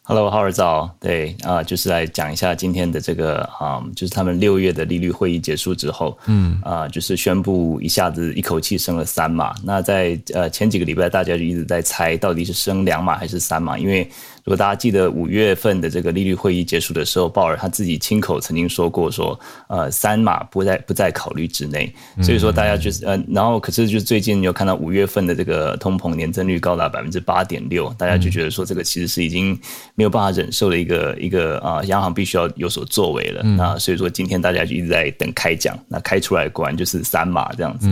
[0.09, 0.89] Hello，好儿早。
[1.01, 9.53] 对啊，就是来讲一下今天的这个啊，就是他们六月的利率会议结束之后，嗯啊，就是宣布一下子一口气升了三码。
[9.65, 14.09] 那在呃前几个礼拜，大家就一直在猜到底是升两码还是三码，因为。
[14.47, 19.37] 如果大家记得五月份的这个利率会议结束的时候，鲍尔他自己亲口曾经说过，说
[19.67, 21.93] 呃三码不在不在考虑之内。
[22.23, 29.51] 所以说大家就是呃，然后可是就最近有看到五月份的这个通膨年增率高达百分之八点六，大家就觉得说这个其实是已经
[29.95, 33.43] 没有办法忍受的一个一个啊，央行必须要有所作为了。
[33.43, 37.89] 那所以说今天大家就一直在等开奖，那开出来果然就是三码这样子。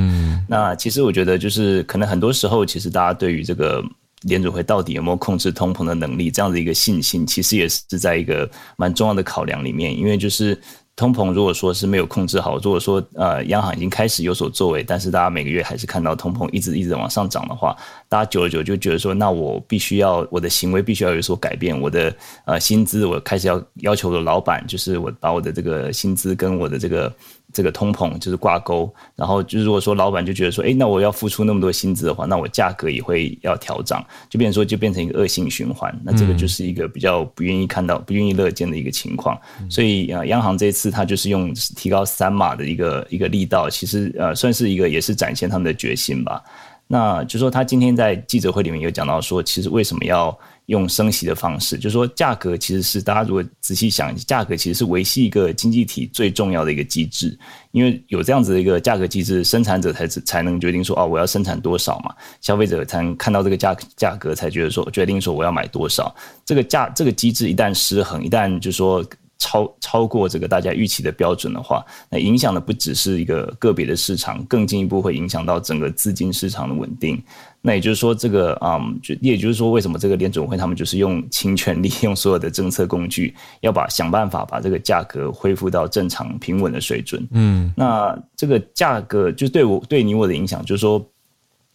[0.47, 3.84] 那其实我觉得就是可能很多时候，其实大家对于这个。
[4.26, 6.30] 联储会到底有没有控制通膨的能力？
[6.30, 9.97] 这样的一个信心，其实也是在一个蛮重要的考量里面。
[9.97, 10.59] 因为就是
[10.95, 17.76] 通膨，如果说是没有控制好，如果说呃央行已经开始有所作为，但是大家每个月还是看到通膨一直一直往上涨的话，
[18.09, 22.15] 大家久而久就觉得说，那我必须要我的行为必须要有所改变，我的
[22.45, 27.13] 呃薪资我开始要要求的老板，就是我把我的这个薪资跟我的这个。
[27.56, 35.97] 这个通膨就是挂钩，然后就是如果说老板就觉得说，哎，那我要付出那么多薪资的话，那我价格也会要调涨，就变成说就变成一个恶性循环。
[36.03, 39.39] 那这个就是一个比较不愿意看到、不愿意乐见的一个情况。
[39.70, 46.43] 所以啊，央行这次它就是用提高三码的一个一个力道，其实呃算是一个也是展现他们的决心吧。
[46.88, 50.38] 那就说他今天在记者会里面有讲到说，其实为什么要？
[50.68, 57.38] 用升息的方式，就是说价格其实是大家如果仔细想，价格其实是维系一个经济体最重要的一个机制，
[57.72, 66.13] 因为有这样子的一个价格机制，生产者才才能决定说哦，我要生产多少嘛，消费者才能看到这个价价格才觉得说决定说我要买多少。
[66.43, 69.05] 这个价这个机制一旦失衡，一旦就是说
[69.38, 77.21] 超超过这个大家预期的标准的话，那影响的不只是一个个别的市场，更进一步会影响到整个资金市场的稳定。
[77.61, 87.27] 那也就是说，这个嗯，就也就是说，为什么这个联总会他们就是用倾全力，用所有的政策工具，要把想办法把这个价格恢复到正常平稳的水准。
[87.31, 91.03] 嗯，那这个价格就对我对你我的影响，就是说，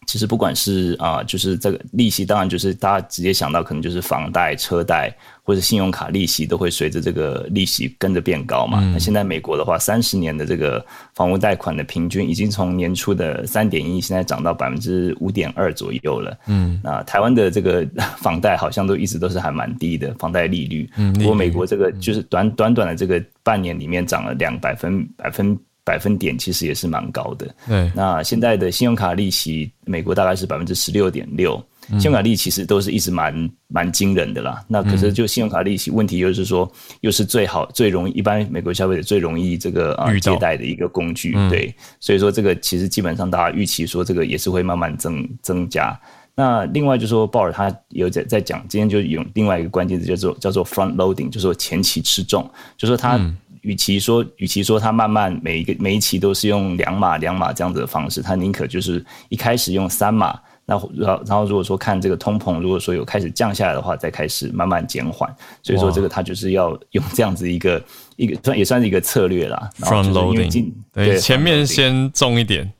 [0.07, 5.13] 其实不管是啊，就是这个利息，当然就是大家直接想到可能就是房贷、车贷
[5.43, 8.79] 或者信用卡利息都会随着这个利息跟着变高嘛。
[8.93, 16.37] 那现在美国的话，三十年的这个房屋贷款的平均已经从年初的三点一，现在涨到百分之五点二左右了。
[16.47, 17.87] 嗯，那台湾的这个
[18.17, 20.89] 房贷好像都一直都是还蛮低的房贷利率。
[20.97, 25.57] 嗯，不过美国这个就是短短短的这个半年里面涨了两百分百分。
[25.83, 27.55] 百分点其实也是蛮高的。
[27.67, 31.61] 对，那现在的信用卡利息，美国大概是百分之十六点六。
[31.89, 34.63] 信用卡利息其实都是一直蛮蛮惊人的啦。
[34.67, 36.71] 那可是就信用卡利息问题，又是说
[37.01, 41.33] 又是最好最容易，一般美国消费者最容易这个啊借贷的一个工具。
[41.49, 45.99] 对，所以说这个其实基本上大家预期说这个也是会慢慢增增加。
[46.35, 53.19] 那另外就说鲍尔他有在在讲，今天就有另外一个关键词叫做叫做 front loading，就说前期吃重，就说他。
[53.63, 65.33] 与其说，与其说他慢慢每一个每一期都是用两码两码这样子的方式，他宁可就是一开始用三码，那然后然后如果说看这个通膨，如果说有开始降下来的话，再开始慢慢减缓。
[65.61, 67.83] 所以说这个它就是要用这样子一个
[68.15, 69.69] 一个算也算是一个策略啦。
[69.79, 72.71] Front loading，对，前面先重一点。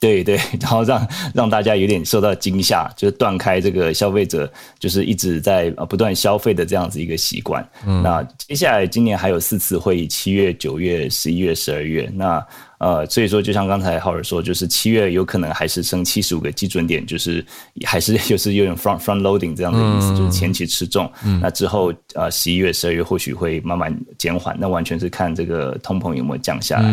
[0.00, 7.66] 对对，然后让让大家有点受到惊吓，就是断开这个消费者就是一直在呃不断消费的这样子一个习惯。
[8.02, 12.10] 那接下来今年还有四次会议，七月、九月、十一月、十二月。
[12.14, 12.44] 那
[12.78, 17.44] 呃，所以说，就像刚才浩尔说，就是七月有可能还是升七十五个基准点，就是
[17.84, 21.10] 还是 就是有点 front front loading 这样的意思，就是前期吃重。
[21.40, 26.90] 那之后呃，十一月、十二月或许会慢慢减缓，那完全是看这个通膨有没有降下来。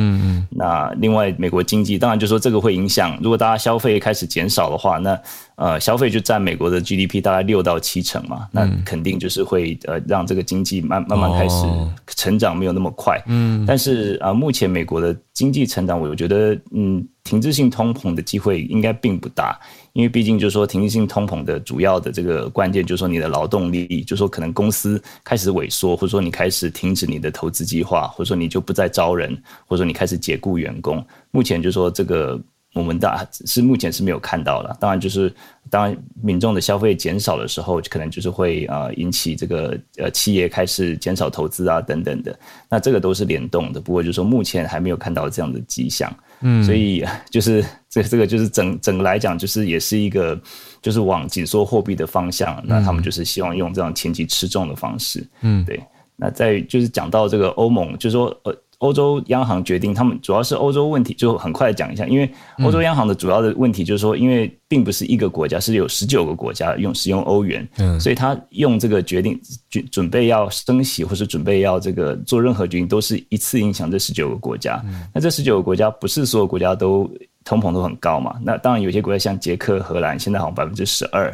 [0.50, 5.20] 那另外，美国经济当然就说这个会影响，如果大家消费开始减少的话，那。
[5.62, 11.68] 呃，消费就占美国的 GDP 大概六到七成嘛，那肯定就是会呃让这个经济慢慢慢开始
[12.08, 13.22] 成长没有那么快。
[13.28, 19.56] 嗯，但是啊，目前美国的经济成长，我觉得嗯，停滞性通膨的机会应该并不大，
[19.94, 29.32] 因为毕竟就是说停滞性通膨的主要的这个关键就是说你的劳动力，就是说可能公司开始萎缩，或者说你开始停止你的投资计划，或者说你就不再招人，
[29.68, 31.06] 或者说你开始解雇员工。
[31.30, 32.42] 目前就是说这个。
[32.74, 35.34] 我们大是目前是没有看到的，当然就是
[35.70, 43.82] 当然民众的消费减少的时候，可能就是会呃引起这个呃企业开始减少投资啊等等的，那这个都是联动的。
[43.82, 50.40] 不过就是说目前还没有看到这样的迹象，嗯，所以就是这这个就是整整个来讲，就是也是一个
[50.82, 55.78] 就是往紧缩货币的方向，那他们就是希望用这样前期吃重的方式，嗯，对。
[56.16, 58.56] 那在就是讲到这个欧盟，就是说呃。
[58.82, 62.06] 欧洲央行决定，他们主要是欧洲问题，就很快讲一下。
[62.08, 62.30] 因为
[62.64, 67.68] 欧洲央行的主要的问题就是说，因为并不是一个国家，是有十九个国家用使用欧元，
[68.00, 74.84] 所以他用这个决定准准备要升息，或是准备要这个做任何决定，都是一次影响这十九个国家。
[75.14, 77.08] 那这十九个国家不是所有国家都
[77.46, 78.36] 通膨都很高嘛？
[78.44, 81.32] 那当然有些国家像捷克、荷兰，现在好像百分之十二。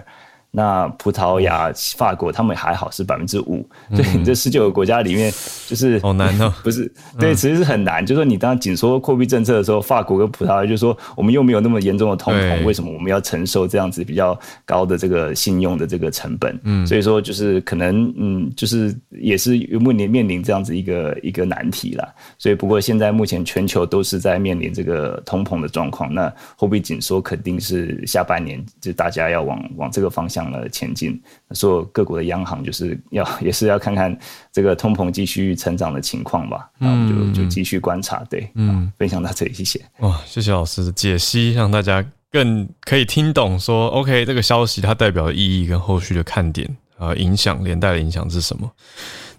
[0.49, 5.31] 那葡萄牙、法国他们还好是百分之五，对你这十九个国家里面，
[5.67, 8.03] 就是好难哦， 不是对，其实是很难。
[8.03, 16.57] 就说你当紧缩货币政策的时候，法国跟葡萄牙就说我们又没有那么严重的通膨，为什么我们要承受这样子比较高的这个信用的这个成本？
[16.63, 22.15] 嗯，所以说就是可能嗯，就是也是面临面临这样子一个一个难题了。
[22.39, 30.46] 所以不过现在目前全球都是在面临这个通膨的状况，那货币紧缩肯定是下半年就大家要往往这个方向。
[30.47, 31.21] 向了前进，
[31.51, 34.17] 所有各国的央行就是要 也是要看看
[34.51, 36.69] 这个通膨继续成长的情况吧。
[36.77, 38.23] 那我们就就继续观察。
[38.29, 39.81] 对，嗯，分享到这里，谢谢。
[39.99, 46.67] 哇，谢谢老师的解析，让大家更可以听懂说，OK，这个消息它代表的意义跟后续的看点
[46.97, 48.71] 啊，影响连带的影响是什么？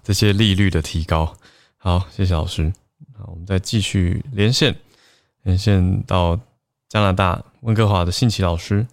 [0.02, 1.34] 这些利率的提高。
[1.76, 2.72] 好，谢谢老师。
[3.16, 4.74] 好，我们再继续连线，
[5.42, 6.38] 连线到
[6.88, 8.86] 加拿大温哥华的信奇老师。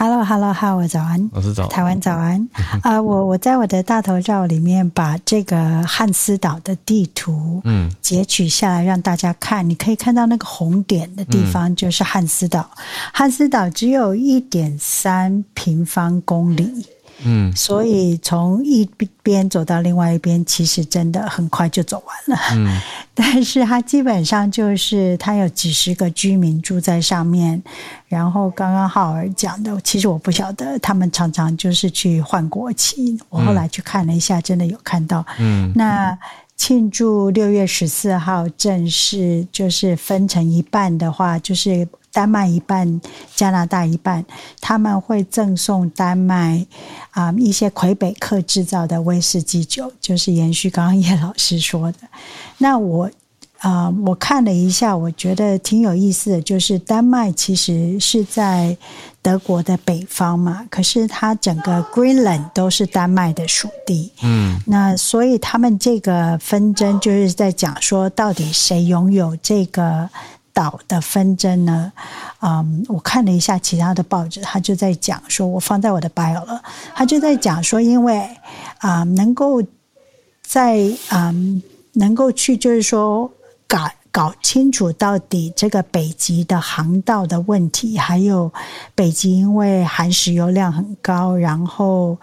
[0.00, 2.48] Hello，Hello，Hello，早安，我是早，台湾早安。
[2.84, 12.70] 啊，我我在我的大头照里面把这个汉斯岛的地图嗯截取下来让大家看，你可以看到那个红点的地方就是汉斯岛。
[13.12, 16.86] 汉斯岛只有一点三平方公里。
[17.24, 18.88] 嗯，所以从一
[19.22, 22.42] 边走到另外一边，其实真的很快就走完了。
[22.52, 22.80] 嗯，
[23.14, 27.62] 但是它基本上就是它有几十个居民住在上面。
[28.06, 33.18] 然后刚刚浩儿讲的，其实我不晓得，他们常常就是去换国旗。
[33.28, 35.24] 我后来去看了一下，真的有看到。
[35.38, 36.16] 嗯，那
[36.56, 41.86] 庆祝六月十四号正式就是分成一半的话，就是。
[42.12, 43.00] 丹麦一半，
[43.34, 44.24] 加拿大一半，
[44.60, 46.66] 他们会赠送丹麦
[47.10, 51.98] 啊一些魁北克制造的威士忌酒，就是延续刚刚叶老师说的。
[52.58, 53.10] 那我
[53.58, 58.76] 啊，我看了一下，我觉得挺有意思的，就是丹麦其实是在
[59.20, 64.12] 德国的北方嘛，可是它整个 Greenland 都是丹麦的属地。
[64.22, 70.08] 嗯，那所以他们这个纷争就是在讲说，到底谁拥有这个
[70.58, 71.92] 岛的纷争呢？
[72.40, 76.60] 嗯，我看了一下其他的报纸，他就在讲说，我放在我的 bio 了，
[76.96, 78.28] 他就在讲说，因为
[78.78, 79.62] 啊，能够
[80.42, 80.78] 在
[81.10, 81.32] 啊，
[81.92, 83.30] 能够去就是说。
[83.70, 88.50] 搞搞清楚到底这个北极的航道的问题，还有
[88.94, 92.16] 北极因为含石油量很高，然后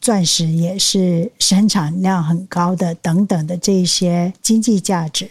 [0.00, 5.28] 钻石也是生产量很高的等等的这些经济价值，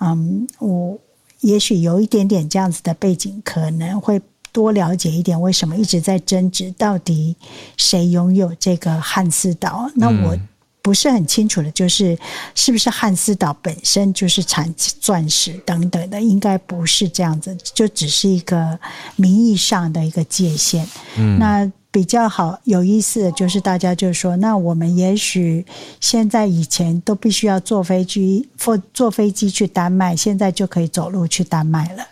[0.00, 0.98] 嗯，我
[1.46, 4.20] 也许有一点点这样子的背景，可能会
[4.52, 7.36] 多了解一点为什么一直在争执到底
[7.76, 9.90] 谁拥有这个汉斯岛？
[9.94, 10.36] 那我。
[10.82, 12.16] 不是很清楚的，就是
[12.54, 18.78] 是不是汉斯岛本身就是产钻石等等的，应该不是这样子，就只是一个
[19.16, 20.86] 名义上的一个界限。
[21.16, 25.64] 嗯，那比较好有意思的就是大家就说，那我们也许
[25.98, 32.06] 现在以前都必须要坐飞机或坐飞机去丹麦，现在就可以走路去丹麦了。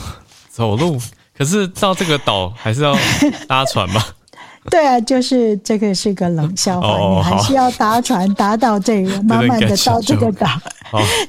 [0.52, 1.00] 走路？
[1.34, 2.94] 可是到这个岛还是要
[3.48, 4.04] 搭船吗？
[4.68, 10.46] 对啊，就是这个是个冷笑话，你还是要搭船搭到这个， 慢慢的到这个岛。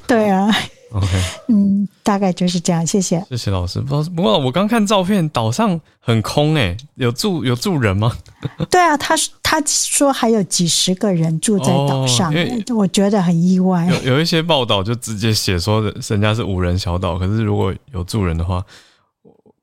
[0.06, 0.54] 对啊
[0.92, 1.08] ，OK，
[1.48, 2.86] 嗯，大概就是这样。
[2.86, 3.80] 谢谢，谢谢老师。
[3.82, 8.12] 不不过我刚看照片，岛上很空诶，有住有住人吗？
[8.70, 12.34] 对啊，他他说还有几十个人住在岛上，
[12.76, 13.88] 我觉得很意外。
[14.04, 18.64] 有有一些报道就直接写说人家是无人小岛，可是如果有住人的话，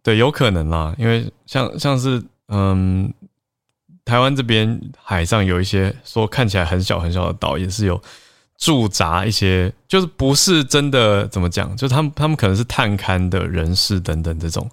[0.03, 3.13] 对，有可能啦，因为像像是嗯。
[4.05, 8.01] 台湾这边海上有一些说看起来很小很小的岛，也是有
[8.59, 14.69] 驻扎一些，就是不是真的怎么讲，就他们他们可能是探勘的人士等等这种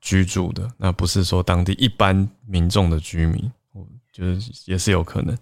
[0.00, 5.36] 居住的，那不是说当地一般民众的居民，我觉得也是有可能。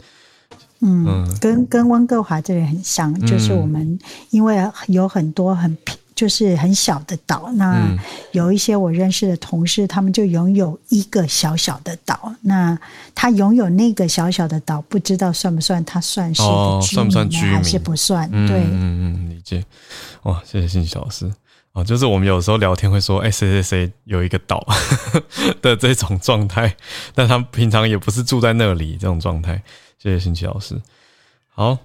[0.81, 3.99] 嗯，跟跟温哥华这里很像，就是我们
[4.31, 4.57] 因为
[4.87, 5.97] 有很多很平。
[6.15, 7.89] 就是很小的岛，那
[8.33, 12.35] 有一些我认识的同事，他们就拥有一个小小的岛。
[12.43, 12.79] 那
[13.15, 16.43] 他拥有那个小小的岛，不知道算不算他算是
[16.83, 18.31] 算不算居民还是不算？
[18.31, 19.65] 对，嗯嗯，理解。
[20.25, 21.33] 哇，谢谢信息老师
[21.73, 24.67] 啊，就是我们有时候聊天会说，哎，谁谁谁有一个岛
[25.63, 26.77] 的这种状态，
[27.15, 29.63] 但他平常也不是住在那里这种状态。
[29.99, 30.81] 谢谢信息老师，
[31.55, 31.79] 好。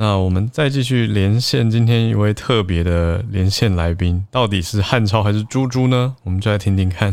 [0.00, 6.14] 那我们再继续连线，今天一位特别的连线来宾，到底是汉超还是猪猪呢？
[6.22, 7.12] 我们就来听听看。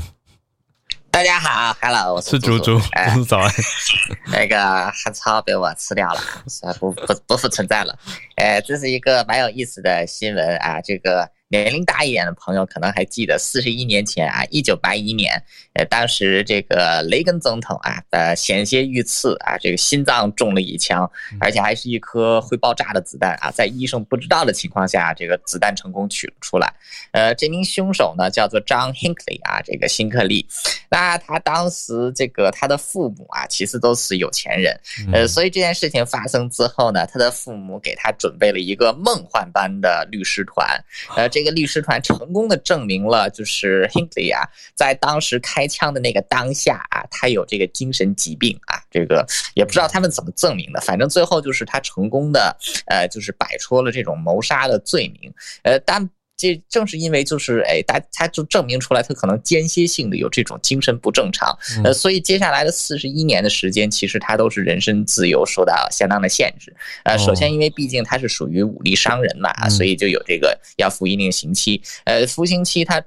[1.10, 2.80] 大家好，Hello，我是猪猪，
[3.16, 3.52] 是早安。
[4.32, 6.22] 那个汉超被我吃掉了，
[6.80, 7.98] 不不不复存在了。
[8.36, 11.32] 哎，这是一个蛮有意思的新闻啊，这个。
[11.56, 15.42] 年龄大一点的朋友可能还记得，四十一年前啊，一九八一年，
[15.74, 26.74] 呃，当时这个雷根总统啊呃险些遇刺啊，这个心脏中了一枪，而且还是一颗会爆炸的子弹啊，在医生不知道的情况下，这个子弹成功取了出来。
[27.12, 30.46] 呃，这名凶手呢叫做 John Hinckley 啊，这个辛克利。
[30.90, 34.78] 那他当时这个他的父母啊，其实都是有钱人，
[35.14, 40.68] 呃，所以这件事情发生之后呢，他的父母给他准备了一个梦幻般的律师团，
[41.16, 41.30] 呃。
[41.36, 44.44] 这个律师团成功的证明了，就是 Hinkley 啊，
[44.74, 55.34] 在当时开枪的那个当下啊，他有这个精神疾病啊，这个也不知道他们怎么证明的，反正最后就是他成功的，呃，就是摆脱了这种谋杀的罪名，
[55.64, 56.10] 呃，但。
[56.38, 66.76] 这正是因为就是哎，他他就证明出来，他可能间歇性的有这种精神不正常，呃，所以接下来的四十一年的时间，其实他都是人身自由受到相当的限制。
[67.04, 71.82] 呃，首先因为毕竟他是属于武力伤人嘛，所以就有这个要服一定刑期。
[72.04, 73.04] 呃，服刑期他。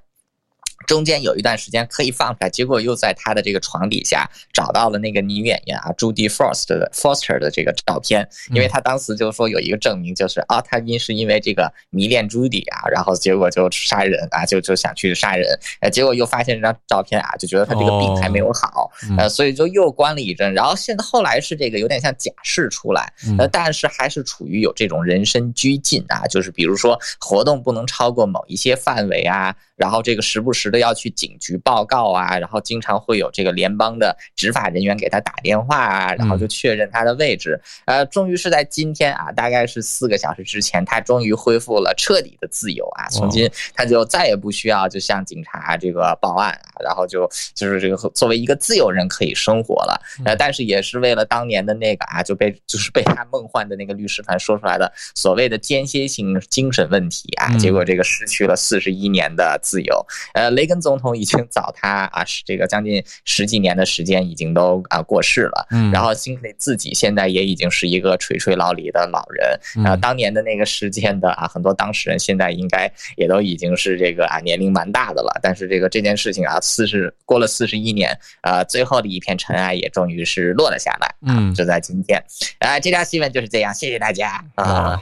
[0.87, 15.47] 中间有一段时间可以放出来，结果又在他的这个床底下找到了那个女演员啊，Judy Foster 的 Foster 的这个照片，因为他当时就说有一个证明，就是啊，他因是因为这个迷恋 Judy 啊，然后结果就杀人啊，就就想去杀人，
[15.81, 29.55] 呃，结果又发现这张照片啊，就觉得他这个病还没有好，呃，所以就又关了一阵，然后现在后来是这个有点像假释出来，呃，但是还是处于有这种人身拘禁啊，就是比如说活动不能超过某一些范围啊。
[29.77, 37.61] 然后这个时不时的要去警局报告啊，然后经常会有这个联邦的执法人员给他打电话啊，然后就确认他的位置。
[37.87, 50.01] 呃，终于是在今天啊，大概是四个小时之前，他终于恢复了彻底的自由啊，从今他就再也不需要就向警察这个报案啊，然后就就是这个作为一个自由人可以生活了。
[50.25, 60.07] 呃，但是也是为了当年的那个啊，就被就是被他梦幻的那个律师团说出来的所谓的间歇性精神问题啊，结果这个失去了四十一年的自由。
[60.35, 65.69] 呃，雷根总统已经早他啊，是这个将近十几年的时间已经都啊过世了。
[65.71, 69.87] 嗯，然后辛克雷自己现在也已经是一个垂垂老矣的老人。
[69.87, 75.39] 啊，当年的那个事件的啊，很多当事人现在应该也都已经是这个啊年龄蛮大的了。
[75.41, 81.15] 但是这个这件事情啊，四十过了四十一年，啊，最后的一片尘埃也终于是落了下来。
[81.25, 82.21] 嗯，就在今天。
[82.59, 85.01] 啊，这条新闻就是这样，谢谢大家啊，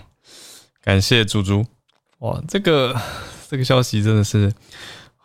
[0.84, 1.64] 感谢猪猪。
[2.18, 2.94] 哇，这个
[3.48, 4.52] 这个消息真的是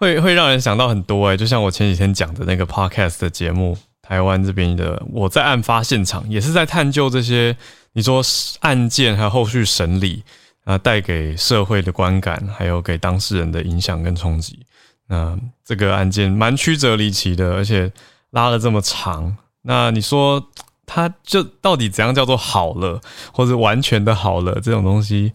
[0.01, 7.55] 会会让人想到很多哎，就像我前几天讲的那个 podcast 的节目，台湾这边的我在案发现场也是在探究这些
[7.93, 8.19] 你说
[8.61, 10.23] 案件还有后续审理
[10.63, 14.65] 啊带给社会的观感，还有给当事人的影响跟冲击。
[15.07, 17.91] 那这个案件蛮曲折离奇的，而且
[18.31, 19.37] 拉了这么长。
[19.61, 20.43] 那你说
[20.87, 22.99] 他就到底怎样叫做好了，
[23.31, 25.33] 或者完全的好了这种东西？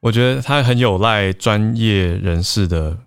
[0.00, 2.98] 我觉得他很有赖专业人士的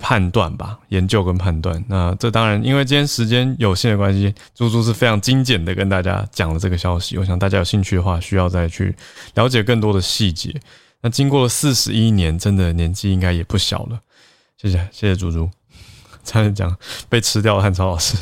[0.00, 1.84] 判断吧，研究跟判断。
[1.86, 7.18] 那这当然，因为今天时间有限的关系，猪猪是非常精简的跟大家讲了这个消息。
[7.18, 8.96] 我想大家有兴趣的话，需要再去
[9.34, 10.58] 了解更多的细节。
[11.02, 14.00] 那经过了四十一年，真的年纪应该也不小了。
[14.56, 15.48] 谢谢，谢谢猪猪。
[16.24, 16.76] 差点讲
[17.08, 18.16] 被吃掉的汉超老师。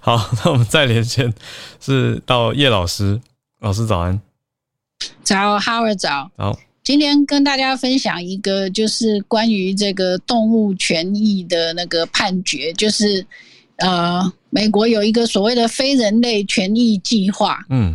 [0.00, 1.32] 好，那我们再连线
[1.80, 3.20] 是到叶老师，
[3.60, 4.20] 老师早安。
[5.22, 6.30] 早，哈尔早。
[6.36, 6.58] 好。
[6.90, 13.24] 今天跟大家分享一个，就是关于这个动物权益的那个判决，就是
[13.76, 14.20] 呃，
[14.50, 17.94] 美国有一个所谓的非人类权益计划，嗯，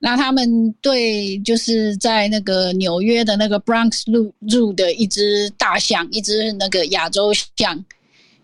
[0.00, 4.02] 那他们对就是在那个纽约的那个 Bronx
[4.46, 7.82] Zoo 的一只大象，一只那个亚洲象，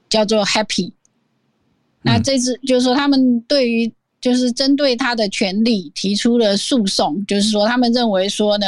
[0.08, 0.90] 叫做 Happy，
[2.00, 8.66] 那这只就是说他们对于就是针对他的权利提出了诉讼，就是说他们认为说呢。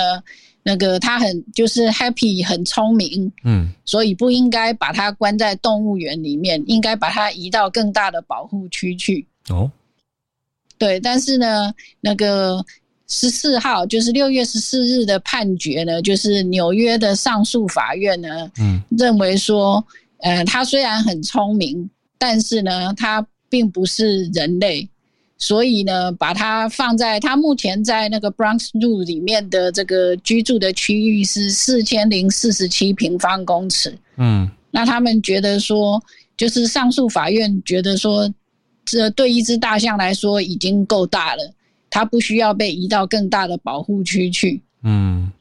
[0.66, 9.26] 那个他很就是 happy 很聪明，嗯，所以不应该把它关在动物园里面，应该把它移到更大的保护区去。
[9.50, 9.70] 哦，
[10.78, 12.64] 对，但是呢，那个
[13.08, 19.86] 十四号就是六月十四日的判决呢，就是纽约的上诉法院呢，嗯，认为说，
[20.20, 24.88] 呃，他虽然很聪明，但是呢，他并不是人类。
[25.36, 33.98] 所以呢，把它放在它目前在那个 Bronx Zoo 里面的这个居住的区域是四千零四十七平方公尺。
[34.16, 36.00] 嗯，那他们觉得说，
[36.36, 38.32] 就是上诉法院觉得说，
[38.84, 41.52] 这对一只大象来说已经够大了，
[41.90, 44.62] 它不需要被移到更大的保护区去。
[44.84, 45.32] 嗯，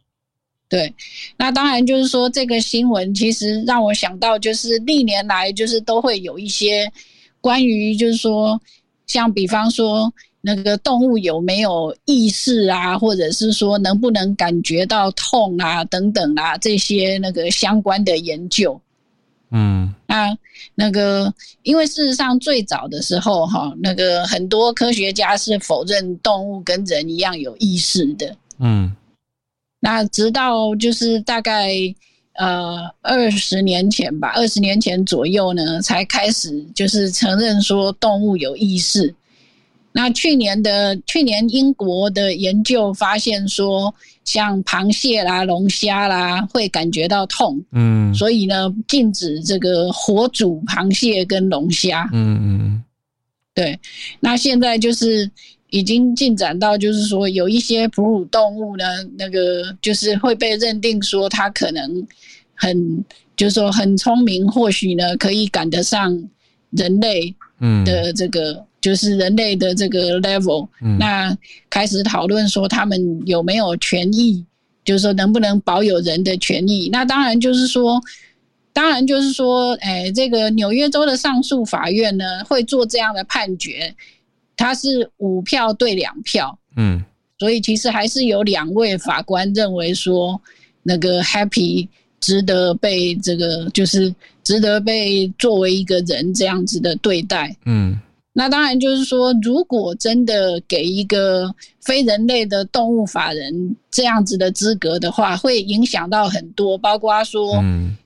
[0.68, 0.94] 对。
[1.38, 6.92] 那当然就是说，这个新闻其实让我想到，就是历年来就是都会有一些
[7.40, 8.60] 关于就是说。
[9.14, 10.12] 像比方说，
[10.42, 18.82] 那个动物有没有意识啊，或者是说能不能感觉到痛啊，等等啊，这些那个相关的研究。
[19.52, 20.36] 嗯，那
[20.74, 28.36] 那个，因为事实上最早的时候，哈，那个很多科学家是否认动物跟人一样有意识的。
[28.58, 28.96] 嗯，
[29.80, 31.72] 那直到就是大概。
[32.34, 39.14] 呃，二十年前吧，二十年前左右呢，才开始就是承认说动物有意识。
[39.96, 43.94] 那去年的去年英国的研究发现说，
[44.26, 52.84] 像螃蟹啦、龙虾啦会感觉到痛，嗯，所以呢禁止这个活煮螃蟹跟龙虾，嗯嗯，
[53.54, 53.80] 对。
[54.20, 55.30] 那现在就是
[55.74, 58.84] 已经进展到就是说有一些哺乳动物呢，
[59.18, 62.08] 那个就是会被认定说它可能。
[62.56, 63.04] 很，
[63.36, 66.30] 就是说很聪明，或许呢可以赶得上
[66.70, 67.36] 人类
[67.84, 70.70] 的这个，就是人类的这个 level。
[71.00, 71.36] 那
[71.70, 74.46] 开始讨论说他们有没有权益，
[74.86, 76.90] 就是说能不能保有人的权益。
[76.90, 78.00] 那当然就是说，
[78.72, 83.94] 当然就是说，哎，这个纽约州的上诉法院呢会做这样的判决，
[84.56, 87.04] 他是五票对两票，嗯，
[87.40, 90.42] 所以其实还是有两位法官认为说
[90.84, 91.88] 那个 Happy。
[92.26, 97.54] 值得被这个，就是值得被作为一个人这样子的对待。
[97.66, 98.00] 嗯，
[98.32, 107.62] 那当然就是说，如果真的给一个非人类的动物法人这样子的资格的话，会影响到很多，包括说，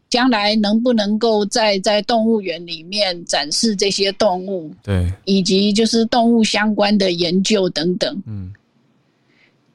[0.09, 8.53] 将来能不能够在在动物园里面展示这些动物，对，以及就是动物相关的研究等等，嗯，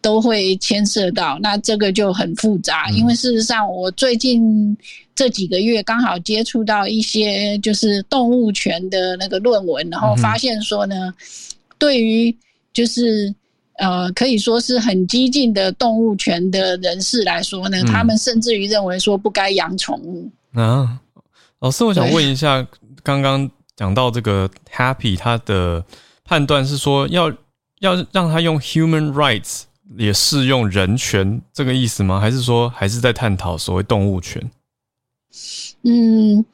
[0.01, 1.39] 都会牵涉到。
[1.43, 4.77] 那这个就很复杂，因为事实上我最近
[5.15, 11.13] 这几个月刚好接触到一些就是动物权的那个论文，然后发现说呢，
[11.79, 12.35] 对于
[12.73, 13.35] 就是
[13.79, 20.31] 呃可以说是很激进的动物权的人士来说呢，他们甚至于认为说不该养宠物。
[20.53, 21.01] 啊，
[21.61, 22.67] 老师，我想问一下，
[23.03, 25.85] 刚刚讲到这个 Happy，他的
[26.25, 27.33] 判断是说要
[27.81, 29.63] 要让他用 Human Rights
[29.97, 32.21] 也适用人权这个意思吗？
[32.21, 34.51] 还是说还是在探讨所谓动物权？
[35.83, 36.45] 嗯。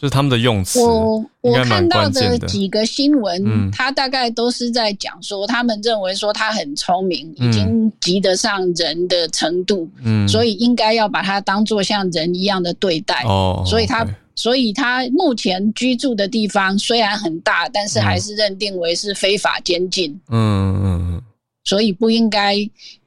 [0.00, 13.24] 就是他们的用词，我我看到的几个新闻，他大概都是在讲说，他们认为说他很聪明，已经及得上人的程度，嗯，所以应该要把他当做像人一样的对待。
[13.24, 20.12] 哦，所以他所以他目前居住的地方虽然很大，但是还是认定为是非法监禁。
[20.30, 21.22] 嗯嗯嗯，
[21.64, 22.54] 所以不应该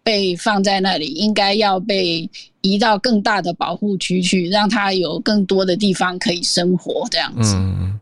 [0.03, 2.29] 被放在那里，应该要被。
[2.61, 7.55] 移到更大的保护区去，让它有更多的地方可以生活，这样子。
[7.55, 7.99] 嗯，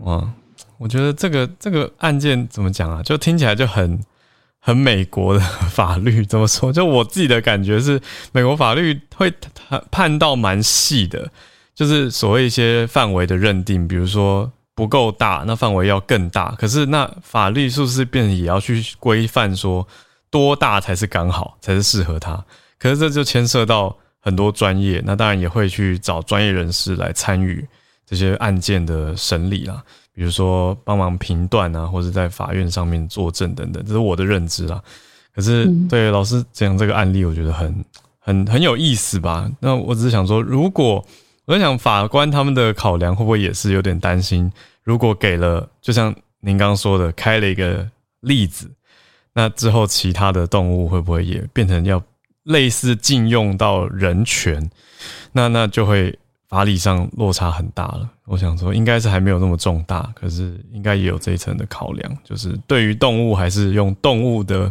[0.00, 0.32] 哇，
[0.78, 3.02] 我觉得这个这个案件怎么讲啊？
[3.02, 4.00] 就听起来就很
[4.60, 5.40] 很美国的
[5.70, 6.72] 法律，怎么说？
[6.72, 8.00] 就我自己的感觉是，
[8.32, 9.32] 美国法律会
[9.90, 11.30] 判到蛮细的，
[11.74, 16.54] 就是所谓一些范围的认定，比如说不够大，那范围要更大。
[16.58, 19.86] 可是那法律是不是变也要去规范说
[20.30, 22.44] 多大才是刚好，才是适合他？
[22.78, 27.66] 可是这就牵涉到很多专业，那当然也会去找专业人士来参与
[28.04, 34.82] 这些案件的审理啦，比如说帮忙评断啊，或者在法院上面作证等等，这是我的认知啦。
[35.34, 37.84] 可是对老师讲这个案例，我觉得很
[38.18, 39.50] 很很有意思吧？
[39.60, 41.04] 那我只是想说，如果
[41.44, 44.50] 我在想法官他们的考量会不会也是有点担心，
[44.82, 47.88] 如果给了，就像您刚刚说的，开了一个
[48.20, 48.70] 例子，
[49.32, 52.02] 那之后其他的动物会不会也变成要？
[52.46, 54.70] 类似禁用到人权，
[55.32, 56.16] 那那就会
[56.48, 58.08] 法理上落差很大了。
[58.24, 64.70] 我想说，应该是还没有那么重大，可是应该也有这一层的考量，就是对于动物还是用动物的，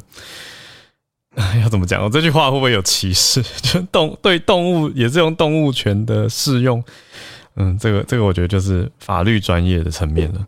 [1.61, 2.03] 要怎么讲？
[2.03, 3.43] 我这句话会不会有歧视？
[3.61, 6.83] 就动对动物也是用动物权的适用？
[7.57, 10.47] 嗯，这个这个我觉得就是法律专业的层面了。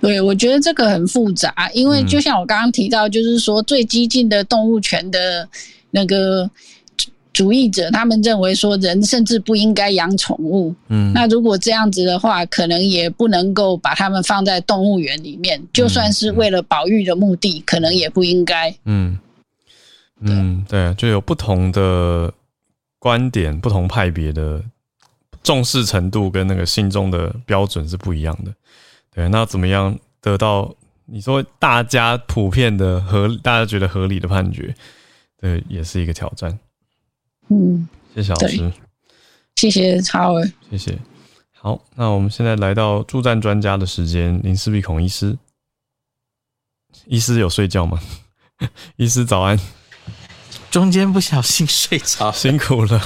[0.00, 5.48] 对，我觉得这个很复杂，因为就像我刚刚提到，就是说最激进的动物权的。
[5.90, 6.50] 那个
[7.32, 10.74] 主义者，他们认为说人甚至不应该养宠物。
[10.88, 15.62] 嗯，那如果这样子的话，可能也不能够把他们放在动物园里面。
[15.72, 18.74] 就算是为了保育的目的，可能也不应该。
[18.84, 19.18] 嗯
[20.20, 22.32] 嗯，对，就有不同的
[22.98, 24.62] 观点，不同派别的
[25.42, 28.50] 重视程度跟那个心中的标准是不一样的。
[29.14, 30.74] 对，那怎么样得到
[31.04, 34.74] 你说大家普遍的合，大家觉得合理的判决？
[35.40, 36.58] 对，也是一个挑战。
[37.48, 38.72] 嗯，谢谢老师，
[39.56, 40.98] 谢谢超儿，谢谢。
[41.52, 45.36] 好，那我们现在来到助战专家的时间，林思碧孔医师，
[47.06, 48.00] 医师有睡觉吗？
[48.96, 49.58] 医师早安。
[50.70, 53.00] 中间不小心睡着，辛苦了。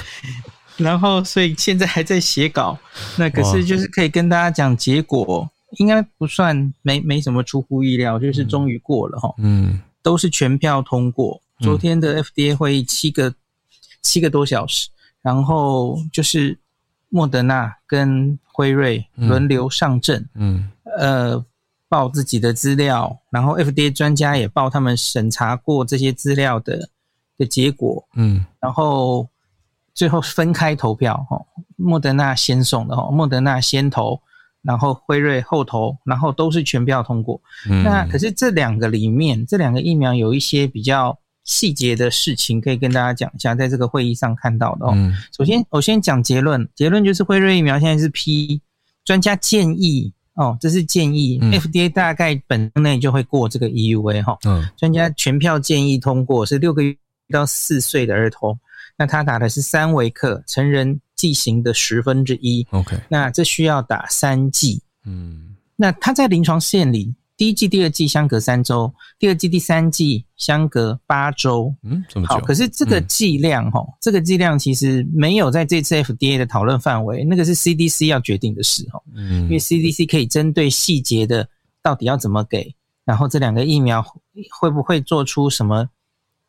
[0.76, 2.78] 然后，所以现在还在写稿。
[3.16, 9.32] 那可是就是可以跟大家讲，结果应该不算没没什么出乎意料，就是终于过了哈。
[9.38, 11.40] 嗯，都是全票通过。
[11.60, 13.34] 昨天的 FDA 会议七个
[14.02, 14.88] 七个多小时，
[15.20, 16.58] 然后就是
[17.10, 21.44] 莫德纳跟辉瑞轮流上阵，嗯，呃，
[21.88, 26.88] 报自己的资料，然后 FDA 专家也报他们审查过这些资料的
[27.36, 29.28] 的结果，嗯，然后
[29.92, 31.38] 最后分开投票，哈，
[31.76, 34.20] 莫德纳先送的，哈，莫德纳先投。
[34.62, 37.40] 然后辉瑞后投，然后都是全票通过。
[37.68, 41.18] 嗯那可是这两个里面，这两个疫苗有一些比较。
[41.50, 44.96] 细节的事情可以跟大家讲一下，在这个会议上看到的哦。
[45.36, 48.60] 首先，我先讲结论，结论就是辉瑞疫苗现在是批，
[49.04, 54.38] 专家建议哦，这是建议，FDA 大概本内就会过这个 EUA 哈。
[54.44, 56.96] 嗯，专家全票建议通过，是六个月
[57.32, 58.56] 到四岁的儿童，
[58.96, 62.64] 那他打的是三维克，成人剂型的十分之一。
[62.70, 64.80] OK，那这需要打三剂。
[65.04, 67.12] 嗯，那他在临床试验里。
[67.40, 71.74] 第一季、第二季相隔三周，第二季、第三季相隔八周。
[71.82, 72.38] 嗯，这么好。
[72.38, 79.00] 可是这个剂量，哈，这个剂量其实没有在这次 FDA 的讨论范围，那个是 CDC 要决定的事，哈。
[79.14, 81.48] 嗯，因为 CDC 可以针对细节的
[81.82, 82.74] 到底要怎么给，
[83.06, 84.04] 然后这两个疫苗
[84.60, 85.88] 会不会做出什么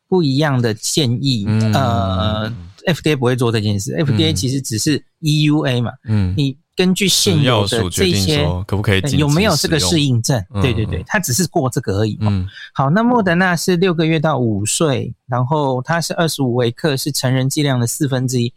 [0.06, 1.46] 不一样的建议？
[1.72, 2.52] 呃
[2.84, 10.42] ，FDA 不会做这件事，FDA 其实只是 EUA 嘛，嗯，你根据现有的这些可不可以有没有这个适应症？
[10.60, 12.16] 对对对，它只是过这个而已。
[12.20, 18.52] 嗯，好，那莫德纳是六个月到五岁，然后它是二十五微克，是成人剂量的四分之一，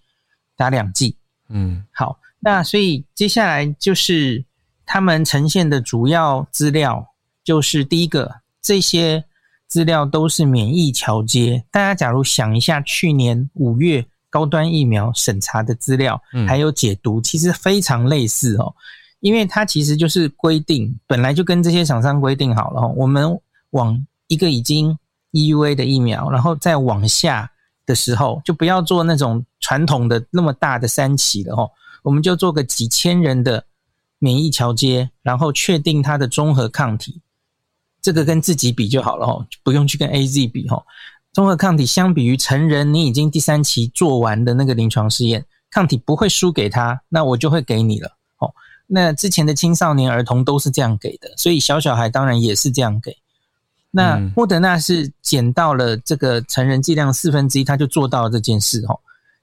[0.56, 1.18] 打两剂。
[1.50, 4.44] 嗯，好，那所以接下来就是
[4.86, 7.08] 他们呈现的主要资料，
[7.44, 9.26] 就是第一个这些。
[9.68, 14.06] 资料都是免疫桥接，大家假如想一下，去年五月
[14.36, 18.76] 高端疫苗审查的资料，还有解读，其实非常类似哦。
[19.22, 24.98] 因为它其实就是规定，本来就跟这些厂商规定好了，我们往一个已经
[25.32, 27.50] EUA 的疫苗，然后再往下
[27.86, 31.72] 的时候，就不要做那种传统的那么大的三期了哦，
[32.04, 33.64] 我们就做个几千人的
[34.20, 37.22] 免疫桥接，然后确定它的综合抗体。
[38.02, 40.84] 这个跟自己比就好了哦，不用去跟 A Z 比哈。
[41.36, 48.08] 综合抗体相比于成人，你已经第三期做完的那个临床试验，抗体不会输给他，那我就会给你了
[48.38, 48.54] 哦。
[48.88, 53.18] 那之前的青少年儿童都是这样给的，所以小小孩当然也是这样给。
[53.92, 58.98] 那莫德纳是减到了这个成人剂量四分之一，他就做到了这件事哦。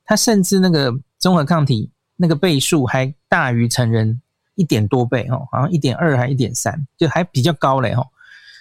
[0.07, 4.19] 他甚至那个综合抗体那个倍数还大于成人
[4.55, 8.07] 一点多倍哦，好像一点二还一点三，就还比较高嘞哦。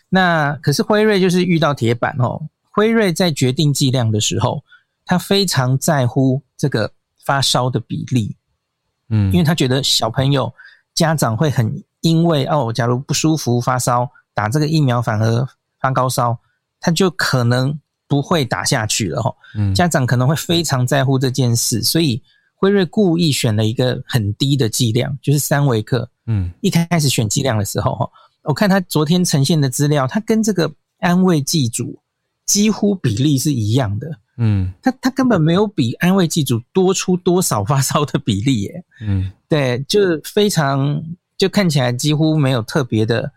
[0.09, 2.41] 那可是辉瑞就是遇到铁板哦。
[2.71, 4.63] 辉瑞在决定剂量的时候，
[5.05, 6.91] 他非常在乎这个
[7.25, 8.35] 发烧的比例，
[9.09, 10.51] 嗯，因为他觉得小朋友
[10.95, 15.47] 家长会很因为哦，假如不舒服发烧，打这个疫苗反而
[15.79, 16.37] 发高烧，
[16.79, 19.33] 他就可能不会打下去了哈。
[19.55, 22.21] 嗯，家长可能会非常在乎这件事，所以
[22.55, 26.09] 辉瑞故意选了一个很低的剂量，就是三微克。
[26.27, 28.09] 嗯，一开始选剂量的时候哈。
[28.43, 31.99] 我看他昨天呈现的资料，他跟这个安慰剂组
[32.51, 34.07] 几乎比例是一样的。
[34.37, 38.83] 嗯，他他根本没有比安慰剂组多出多少发烧的比例耶。
[39.01, 41.01] 嗯，对，就是非常
[41.37, 43.31] 就看起来几乎没有特别的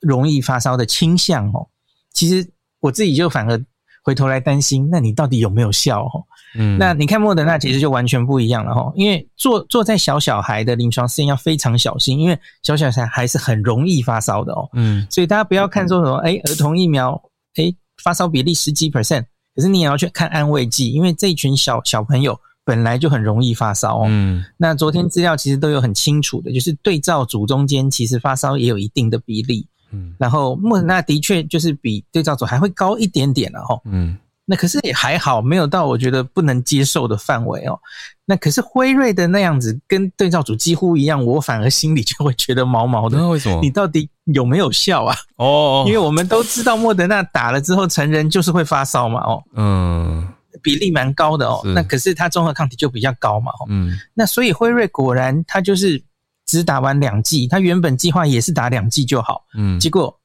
[0.00, 1.68] 容易发烧的倾向哦。
[2.12, 2.48] 其实
[2.80, 3.64] 我自己就反而
[4.02, 6.04] 回头来担心，那你到底有没有效？
[6.04, 6.24] 哦？
[6.56, 14.68] 嗯，那你看莫德纳其实就完全不一样了哈，因为做做在小小孩的临床试验要非常小心，因为小小孩还是很容易发烧的哦。
[14.72, 17.20] 嗯，所以大家不要看说什么，哎，儿童疫苗，
[17.56, 17.70] 哎，
[18.08, 19.22] 发烧比例十几 percent，
[19.54, 24.06] 可是你也要去看安慰剂，因为这一群小小朋友本来就很容易发烧哦。
[24.08, 29.68] 嗯，那昨天资料其实都有很清楚的，就是对照组中间其实发烧也有一定的比例。
[29.90, 33.78] 嗯，然后莫德纳的确就是比对照组还会高一点点了哈。
[33.84, 34.16] 嗯。
[34.50, 37.78] 那可是也还好，没有到我觉得不能接受的范围哦。
[38.24, 43.18] 那可是辉瑞的那样子，跟对照组几乎一样，我反而心里就会觉得毛毛的。
[43.18, 43.60] 那为什么？
[43.60, 45.14] 你到底有没有效啊？
[45.36, 49.20] 哦，因为我们都知道莫德纳打了之后，成人就是会发烧嘛。
[49.20, 50.26] 哦，嗯，
[50.62, 51.60] 比例蛮高的哦。
[51.74, 53.52] 那可是它综合抗体就比较高嘛。
[53.68, 56.02] 嗯，那所以辉瑞果然他就是
[56.46, 59.44] 只打完两剂，他原本计划也是打两剂就好。
[59.54, 60.17] 嗯，结果。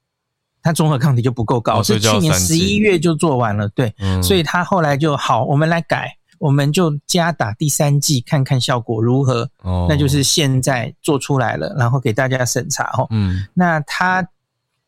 [0.64, 3.93] 他综合抗体就不够高，是去年十一月就做完了，对，
[4.24, 6.09] 所以他后来就好，我们来改，
[6.39, 9.49] 我们就加打第三剂，看看效果如何。
[9.61, 13.05] 哦，那就是现在做出来了，然后给大家审查哦。
[13.09, 14.26] 嗯，那他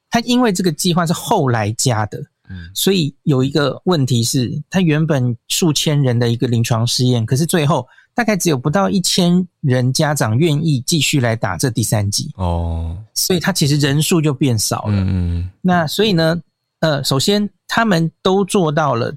[0.10, 2.18] 他因为这个计划是后来加的，
[2.50, 7.86] 嗯，所以有一个问题是，他原本数千人的一个临床试验，可是最后。
[8.16, 14.94] 大概只有不到一千人家长愿意继续来打这第三剂哦，所以他其实人数就变少了。
[14.96, 16.42] 嗯，那所以呢，
[16.80, 19.14] 呃，首先他们都做到了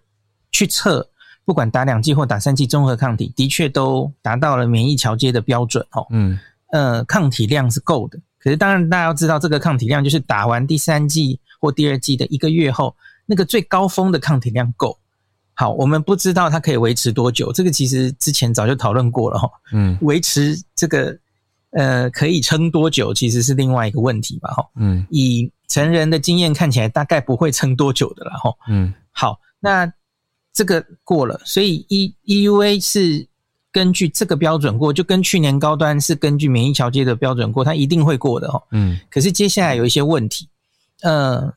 [0.50, 1.08] 去测，
[1.44, 6.04] 不管打两剂或打三剂综合抗体，的确都达到了免疫桥接的标准哦。
[6.10, 6.36] 嗯，
[6.72, 8.18] 呃，抗体量是够的。
[8.40, 12.96] 可是当然，大家要知道，这个抗体量就是打完第三剂或第二剂的一个月后，
[13.26, 14.98] 那个最高峰的抗体量够。
[15.58, 19.50] 好，我们不知道它可以维持多久，这个其实之前早就讨论过了哈。
[19.72, 21.18] 嗯，维持这个
[21.70, 24.64] 呃可以撑多久，其实是另外一个问题吧哈。
[24.76, 28.54] 嗯，以成人的经验看起来，大概不会撑多久的了哈。
[28.68, 29.92] 嗯，好，那
[30.52, 33.26] 这个过了，所以 E EUA 是
[33.72, 38.62] 根据这个标准过，就跟去年高端是根据免疫桥接的标准过，它一定会过的哈。
[38.70, 40.48] 嗯，可是接下来有一些问题，
[41.02, 41.52] 呃，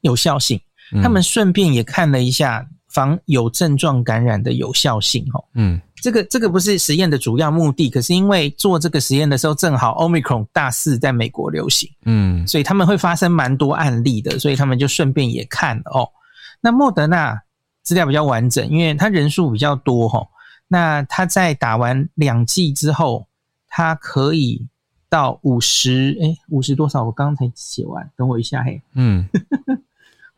[0.00, 0.60] 有效性。
[1.02, 16.08] 他们顺便也看了一下防有症状感染的有效性，哦，嗯，这个这个不是实验的主要目的，可是因为做这个实验的时候正好 Omicron 大肆在美国流行，嗯，所以他们会发生蛮多案例的，所以他们就顺便也看了哦。
[16.60, 17.42] 那莫德纳
[17.82, 20.26] 资料比较完整，因为它人数比较多，哈，
[20.68, 23.26] 那他在打完两剂之后，
[23.68, 24.66] 它可以
[25.08, 27.02] 到五十，哎，五十多少？
[27.04, 29.28] 我刚才写完，等我一下，嘿，嗯。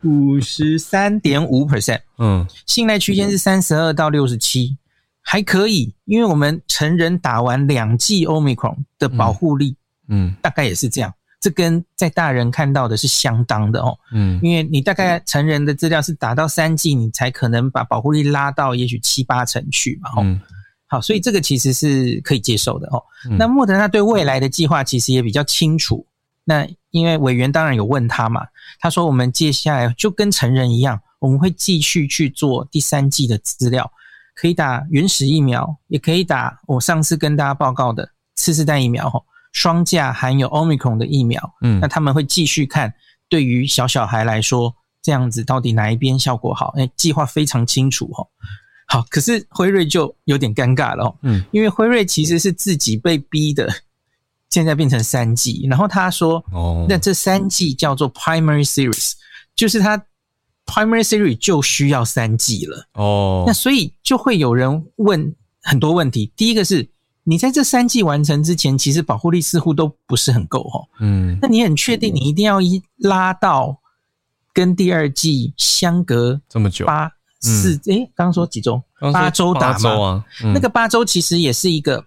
[0.05, 4.77] 五十三点五 percent，嗯，信赖区间是三十二到六十七，
[5.23, 9.77] 还可以，因为我们成人打完两剂 omicron 的保护力，
[10.09, 20.41] 嗯，大概也是这样，这跟在大人看到的是相当的哦，嗯，因为你大概成人的资料是打到三剂，你才可能把保护力拉到也许七八成去嘛，哦，
[20.89, 23.03] 好，所以这个其实是可以接受的哦。
[23.39, 26.07] 那莫德纳对未来的计划其实也比较清楚。
[26.49, 28.47] 那因为委员当然有问他嘛，
[28.79, 33.91] 他说我们接下来就跟成人一样，我们会继续去做第三季的资料，
[34.33, 39.21] 可以打原始疫苗，也可以打我上次跟大家报告的次世代疫苗哈，
[39.51, 41.43] 双价含有 omicron 的疫苗。
[41.63, 42.95] 嗯，那他们会继续看，
[43.29, 44.73] 对于小小孩来说，
[45.03, 46.73] 这样子到底哪一边效果好？
[46.79, 48.25] 哎，计划非常清楚哈。
[48.87, 53.69] 好，可是辉瑞就有点尴尬了，嗯，因为辉瑞其实是自己被逼的。
[54.51, 59.13] 现在变成三季，然后他说：“哦，那这三季叫做 primary series，
[59.55, 60.03] 就是他
[60.65, 62.89] primary series 就需要三季了。
[62.95, 66.33] 哦，那所以就会有人问很多问题。
[66.37, 66.89] 第一个是，
[67.25, 70.81] 你在这三季完成之前，其实保护力似乎都不是很够哈。
[71.01, 73.77] 嗯，那你很确定你一定要一拉到
[74.55, 77.79] 跟第二季相隔这么久八四？
[77.87, 78.81] 诶，刚刚说几周？
[79.13, 80.25] 八周打吗？
[80.55, 82.07] 那个八周其实也是一个。”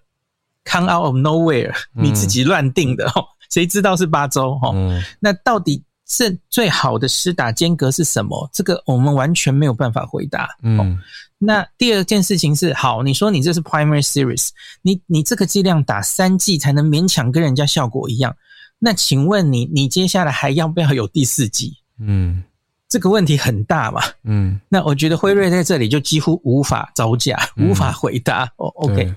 [0.64, 4.72] Come out of nowhere，你自己乱定的哦， 谁知道是八周哈？
[5.18, 8.48] 那到底是最好的施打间隔是什么？
[8.52, 10.48] 这个我们完全没有办法回答。
[10.62, 10.98] 嗯，
[11.38, 14.50] 那第二件事情是，好，你说你这是 primary series，
[14.82, 18.36] 你你这个剂量打三剂才能勉强跟人家效果一样，
[18.78, 21.74] 那请问你你接下来还要不要有第四剂？
[21.98, 22.44] 嗯，
[22.88, 24.02] 这个问题很大嘛。
[24.24, 28.44] 嗯，那我觉得辉瑞在这里就几乎无法招架，无法回答。
[28.56, 29.14] 哦，OK。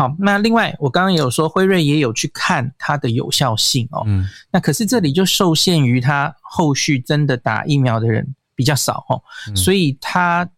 [0.00, 9.22] 好，那另外我刚刚也有说辉瑞也有去看它的有效性哦，嗯，那可是这里就受限于它后续真的打疫苗的人比较少哦，
[9.54, 10.48] 所以它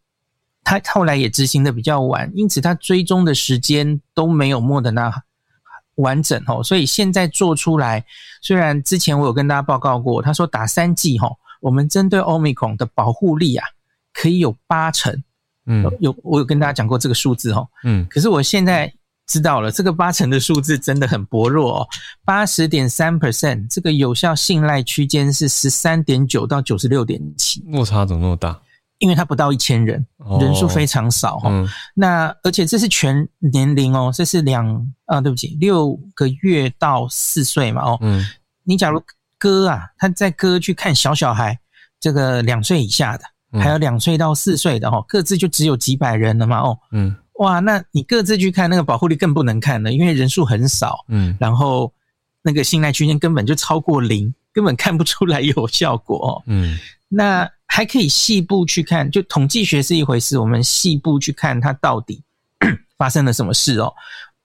[0.63, 5.13] 它后来也执行的比较晚，因此它追踪的时间都没有莫德纳
[5.97, 8.05] 完整哦，所以现在做出来，
[8.43, 11.29] 虽然之前我有跟大家报告过，他说打三剂哈，
[11.61, 13.67] 我们针对欧米孔的保护力啊，
[14.15, 15.21] 可以有八成，
[15.67, 18.95] 嗯，有我有跟大家讲过这个数字哦，嗯，可是我现在。
[19.27, 21.89] 知道了，这个八成的数字真的很薄弱哦，
[22.25, 28.61] 八十点三 percent，这个有效信赖区间是十三点九到九十六点七，落差怎么那么大？
[28.99, 30.07] 因为它不到一千人，
[30.41, 31.51] 人数非常少哈。
[31.95, 37.99] 那而且这是全年龄哦，这是两啊，对不起，六个月到四岁嘛哦。
[38.01, 38.25] 嗯，
[38.65, 39.03] 你假如
[39.39, 41.59] 哥啊，他在哥去看小小孩，
[41.99, 43.25] 这个两岁以下的，
[43.61, 46.79] 还有两岁到四岁的哈，各自就只有几百人了嘛哦。
[46.93, 47.17] 嗯。
[47.39, 51.93] 哇，那你各自去看那个保护力更不能看了，因为人数很少，嗯，然后
[52.43, 56.79] 那个信赖区间根本就超过零，根本看不出来有效果，嗯，
[57.09, 62.23] 那还可以细部去看，就统计学是一回事，我们细部去看它到底
[62.99, 63.93] 发生了什么事哦。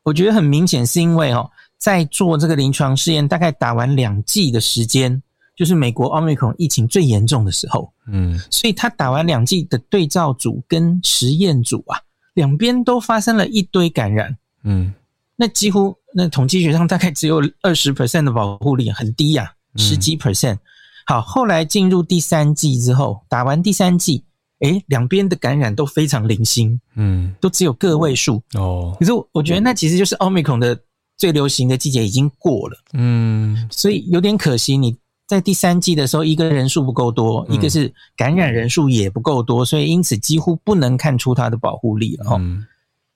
[0.03, 5.21] 我觉得很明显是因为哦，在做这个临床试验，大概打完两剂的时间，
[5.57, 11.99] 就是美国奥密克戎疫情最严重的时候，嗯，所以他打完两剂的对照组跟实验组啊。
[12.37, 14.93] 两边都发生了一堆感染，嗯，
[15.35, 20.59] 那几乎那统计学上大概只有二十 percent 的保护力，很低呀，十几 percent。
[21.07, 24.23] 好，后来进入第三季之后，打完第三季，
[24.59, 28.95] 诶，两边的感染都非常零星，嗯，都只有个位数哦。
[28.99, 30.79] 可是我觉得那其实就是奥密克戎的
[31.17, 34.95] 最流行的季节已经过了，嗯，所以有点可惜你。
[35.27, 42.41] 在第三季的时候，一个人数不够多，一个是感染人数也不够多，所以因此几乎不能看出它的保护力了哦。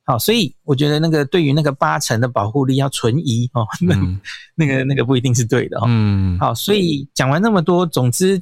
[0.04, 3.96] 好，所以我觉得那个对于那个八成的保护力要存疑哦，那
[4.56, 5.84] 那个那个不一定是对的哦。
[5.88, 8.42] 嗯，好，所以讲完那么多，总之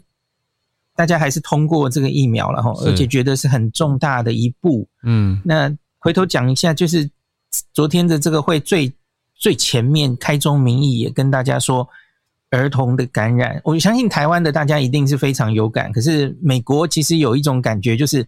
[0.95, 4.87] 大家还是通过这个疫苗了哈，而且觉得是很重大的一步。
[5.03, 7.07] 嗯，那回头讲一下，就是
[7.71, 8.91] 昨天的这个会最
[9.35, 11.87] 最前面开宗明义也跟大家说。
[12.51, 15.91] 儿童的感染，我相信台湾的大家一定是非常有感。
[15.91, 18.25] 可是美国其实有一种感觉，就是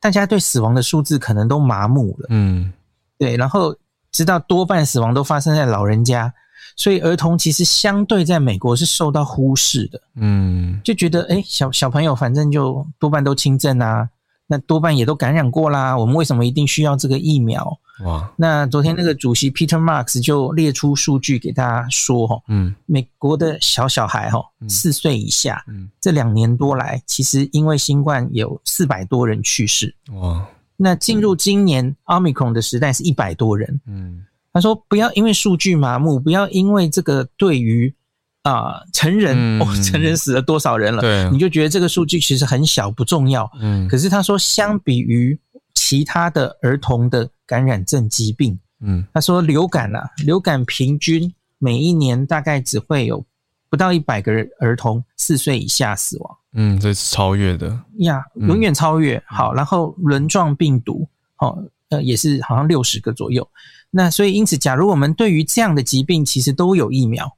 [0.00, 2.26] 大家对死亡的数字可能都麻木了。
[2.30, 2.72] 嗯，
[3.18, 3.36] 对。
[3.36, 3.76] 然后
[4.10, 6.32] 知道多半死亡都发生在老人家，
[6.76, 10.00] 所以儿童其实相对在美国是受到忽视的。
[10.16, 14.08] 嗯，就觉得哎，小小朋友反正就多半都轻症啊，
[14.46, 17.78] 那多半也都感染过啦，我们为什么一定需要这个疫苗？
[18.04, 18.32] 哇！
[18.36, 29.94] 那昨天那个主席 Peter Marks 就列出数据给大家说哈，嗯，美国的小小孩哈，四岁以下，嗯，这两年多来，其实因为新冠有四百多人去世。
[30.14, 30.46] 哇！
[30.76, 33.80] 那进入今年 Omicron 的时代是一百多人。
[33.86, 37.94] 嗯，他说不要因为数据麻木，不要因为这个对于
[38.42, 41.00] 啊成人哦，成人死了多少人了？
[41.00, 43.50] 对，你就觉得这个数据其实很小不重要。
[43.60, 45.38] 嗯，可是他说，相比于
[45.74, 53.24] 其他的儿童的感染症疾病，嗯，他说流感啊，流感平均每一年大概只会有
[53.70, 56.36] 不到一百个儿童四岁以下死亡。
[56.54, 59.22] 嗯，这是超越的呀，永远超越。
[59.26, 61.08] 好，然后轮状病毒，
[61.38, 61.56] 哦，
[61.90, 63.48] 呃，也是好像六十个左右。
[63.90, 67.30] 那所以因此，假如我们对于这样的疾病其实都有疫苗，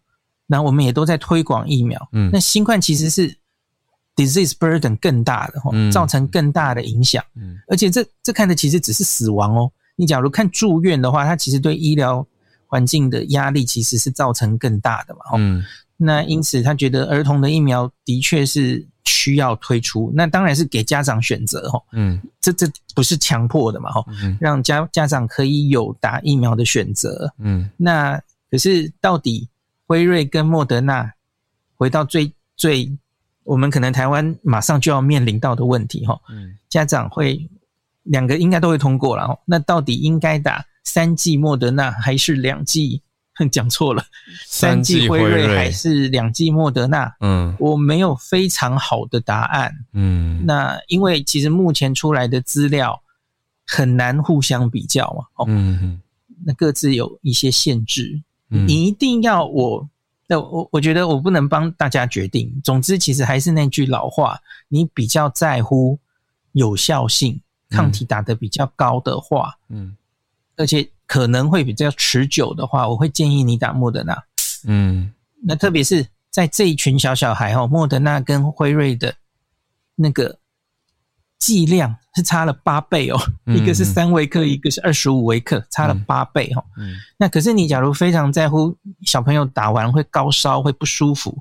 [0.46, 2.08] 那我们也都在推广疫苗。
[2.12, 3.36] 嗯，那新冠其实是
[4.16, 7.22] disease burden 更大的，哈，造成更大的影响。
[7.36, 9.70] 嗯，而且这这看的其实只是死亡哦。
[9.96, 12.26] 你假如看住院的话，它其实对医疗
[12.66, 15.20] 环境的压力其实是造成更大的嘛。
[15.36, 15.62] 嗯，
[15.96, 18.86] 那因此他觉得儿童的疫苗的确是。
[19.06, 24.04] 需要推出，那当然是给家长选择哈，嗯，这这不是强迫的嘛哈，
[24.40, 29.46] 让家家长可以有打疫苗的选择，嗯，那可是到底
[29.86, 31.12] 辉瑞跟莫德纳，
[31.76, 32.96] 回到最最
[33.42, 37.48] 我们可能台湾马上就要面临到的问题哈，嗯，家长会
[38.04, 43.02] 两个应该都会通过了，那到底应该打三剂莫德纳还是两剂？
[43.50, 44.04] 讲错了，
[44.46, 47.12] 三剂辉瑞还是两剂莫德纳？
[47.18, 49.74] 嗯，我没有非常好的答案。
[49.92, 53.02] 嗯，那因为其实目前出来的资料
[53.66, 55.24] 很难互相比较嘛。
[55.34, 56.00] 哦，嗯，
[56.46, 58.22] 那各自有一些限制。
[58.48, 59.88] 你一定要我，
[60.26, 62.60] 那我我觉得我不能帮大家决定。
[62.64, 65.98] 总之，其实还是那句老话，你比较在乎
[66.52, 67.40] 有效性，
[67.70, 69.96] 抗体打得比较高的话，嗯，
[70.56, 70.88] 而且。
[71.06, 74.24] 可能会比较持久的话，我会建议你打莫德纳。
[74.66, 75.12] 嗯，
[75.42, 79.14] 那特别是在这一群小小孩哦，莫德纳跟辉瑞的
[79.94, 80.38] 那个
[81.44, 86.64] 剂量是差了八倍哦，一个是三微克，一个是二十五微克，差了八倍哦。
[86.78, 91.36] 嗯，那可是你假如非常在乎小朋友打完会高烧会不舒服，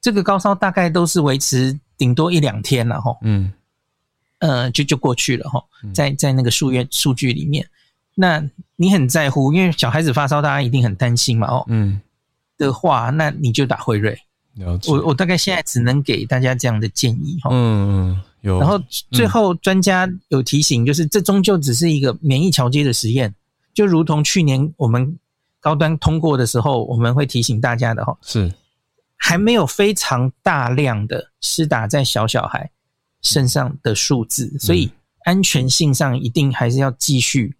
[0.00, 3.16] 这个高烧大概都是维持顶多一两天了哈。
[3.22, 3.52] 嗯，
[4.40, 5.62] 呃，就就过去了哈，
[5.94, 7.64] 在在那个数月数据里面。
[8.16, 8.42] 那
[8.74, 11.46] 你很在乎，因为小孩子发烧，大家一定很担心嘛。
[11.46, 12.00] 哦，嗯，
[12.58, 14.18] 的话，那你就打辉瑞。
[14.88, 17.50] 我我大概现在只能给大家这样的建议哈。
[17.52, 18.58] 嗯嗯，有。
[18.58, 18.80] 然后
[19.10, 23.34] 最后专家有提醒，就是这终究只是一个免疫桥接的实验，
[23.74, 25.18] 就如同去年我们
[25.60, 28.16] 高端通过的时候，我们会提醒大家的哈。
[28.22, 28.52] 是，
[29.16, 32.70] 还没有非常大量的施打在小小孩
[33.22, 34.90] 身上的数字，所以
[35.24, 37.56] 安全性上一定还是要继续。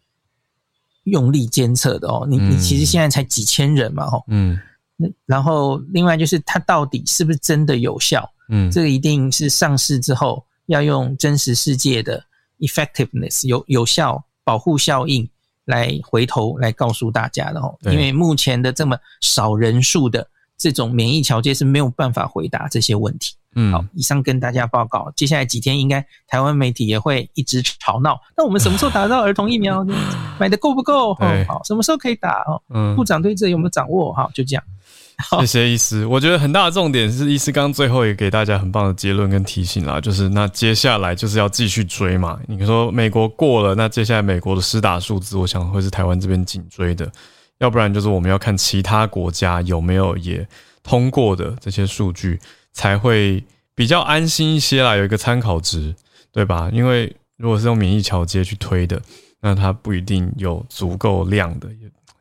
[1.05, 4.61] 用力监测的哦，你你其实现在才几千人嘛，哈，嗯，
[4.97, 8.31] 那然后另外就是它到底是不是真的有效？
[8.51, 12.25] 嗯，这个一定是上市之后要用真实世界的
[12.61, 15.29] effectiveness 有有效保护效应
[15.65, 23.35] 来回头来告诉大家的哦，因为目前的这么少人数的这种免疫桥接是没有办法回答这些问题。
[23.55, 28.20] 嗯，好，以上跟大家报告，接下来几天应该台湾媒体也会一直吵闹。
[28.36, 29.85] 那我们什么时候打得到儿童疫苗？
[30.39, 31.14] 买的够不够？
[31.48, 32.43] 好，什么时候可以打？
[32.47, 34.12] 哦，嗯，部长对这有没有掌握？
[34.12, 34.62] 好，就这样。
[35.40, 36.06] 谢谢医师。
[36.06, 42.39] 我觉得很大的重点是，医师刚最后也给大家很棒的结论跟提醒啦，就是那接下来就是要继续追嘛。
[42.47, 47.10] 你说美国过了，那接下来美国的施打数字，我想会是台湾这边紧追的。
[47.59, 50.47] 要不然就是我们要看其他国家有没有也
[50.82, 52.40] 通过的这些数据。
[52.73, 53.43] 才会
[53.75, 55.95] 比较安心一些啦，有一个参考值，
[56.33, 56.71] 对吧？
[56.73, 59.01] 因为如果是用免疫桥接去推的，
[59.41, 61.69] 那它不一定有足够量的。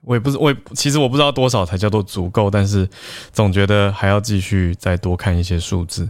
[0.01, 2.87] 我也不是，我也其实我不知道多少才叫做足够，但是
[3.33, 6.09] 总觉得还要继续再多看一些数字，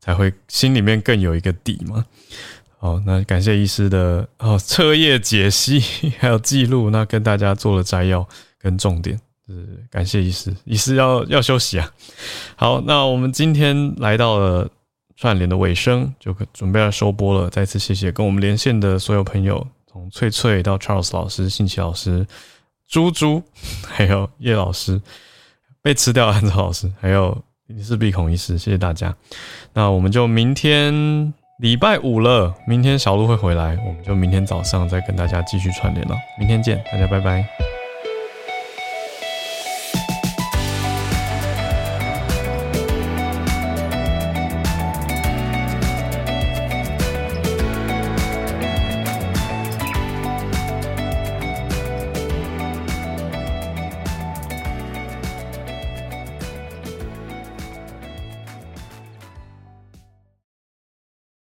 [0.00, 2.04] 才会心里面更有一个底嘛。
[2.78, 5.78] 好，那感谢医师的哦彻夜解析
[6.18, 8.26] 还有记录，那跟大家做了摘要
[8.58, 9.20] 跟重点。
[9.46, 11.90] 是感谢医师，医师要要休息啊。
[12.56, 14.68] 好，那我们今天来到了
[15.16, 17.48] 串联的尾声，就准备要收播了。
[17.48, 22.26] 再次谢谢跟我们连线的所有朋友，从翠翠到 Charles 老师、信奇老师、
[22.88, 23.42] 猪猪，
[23.86, 25.00] 还有叶老师，
[25.80, 29.14] 被吃掉的安老师，还有你是鼻孔医师，谢谢大家。
[29.72, 36.16] 那我们就明天礼拜五了，明天小鹿会回来，我们就明天早上再跟大家继续串联了。
[36.38, 37.75] 明天见，大家拜拜。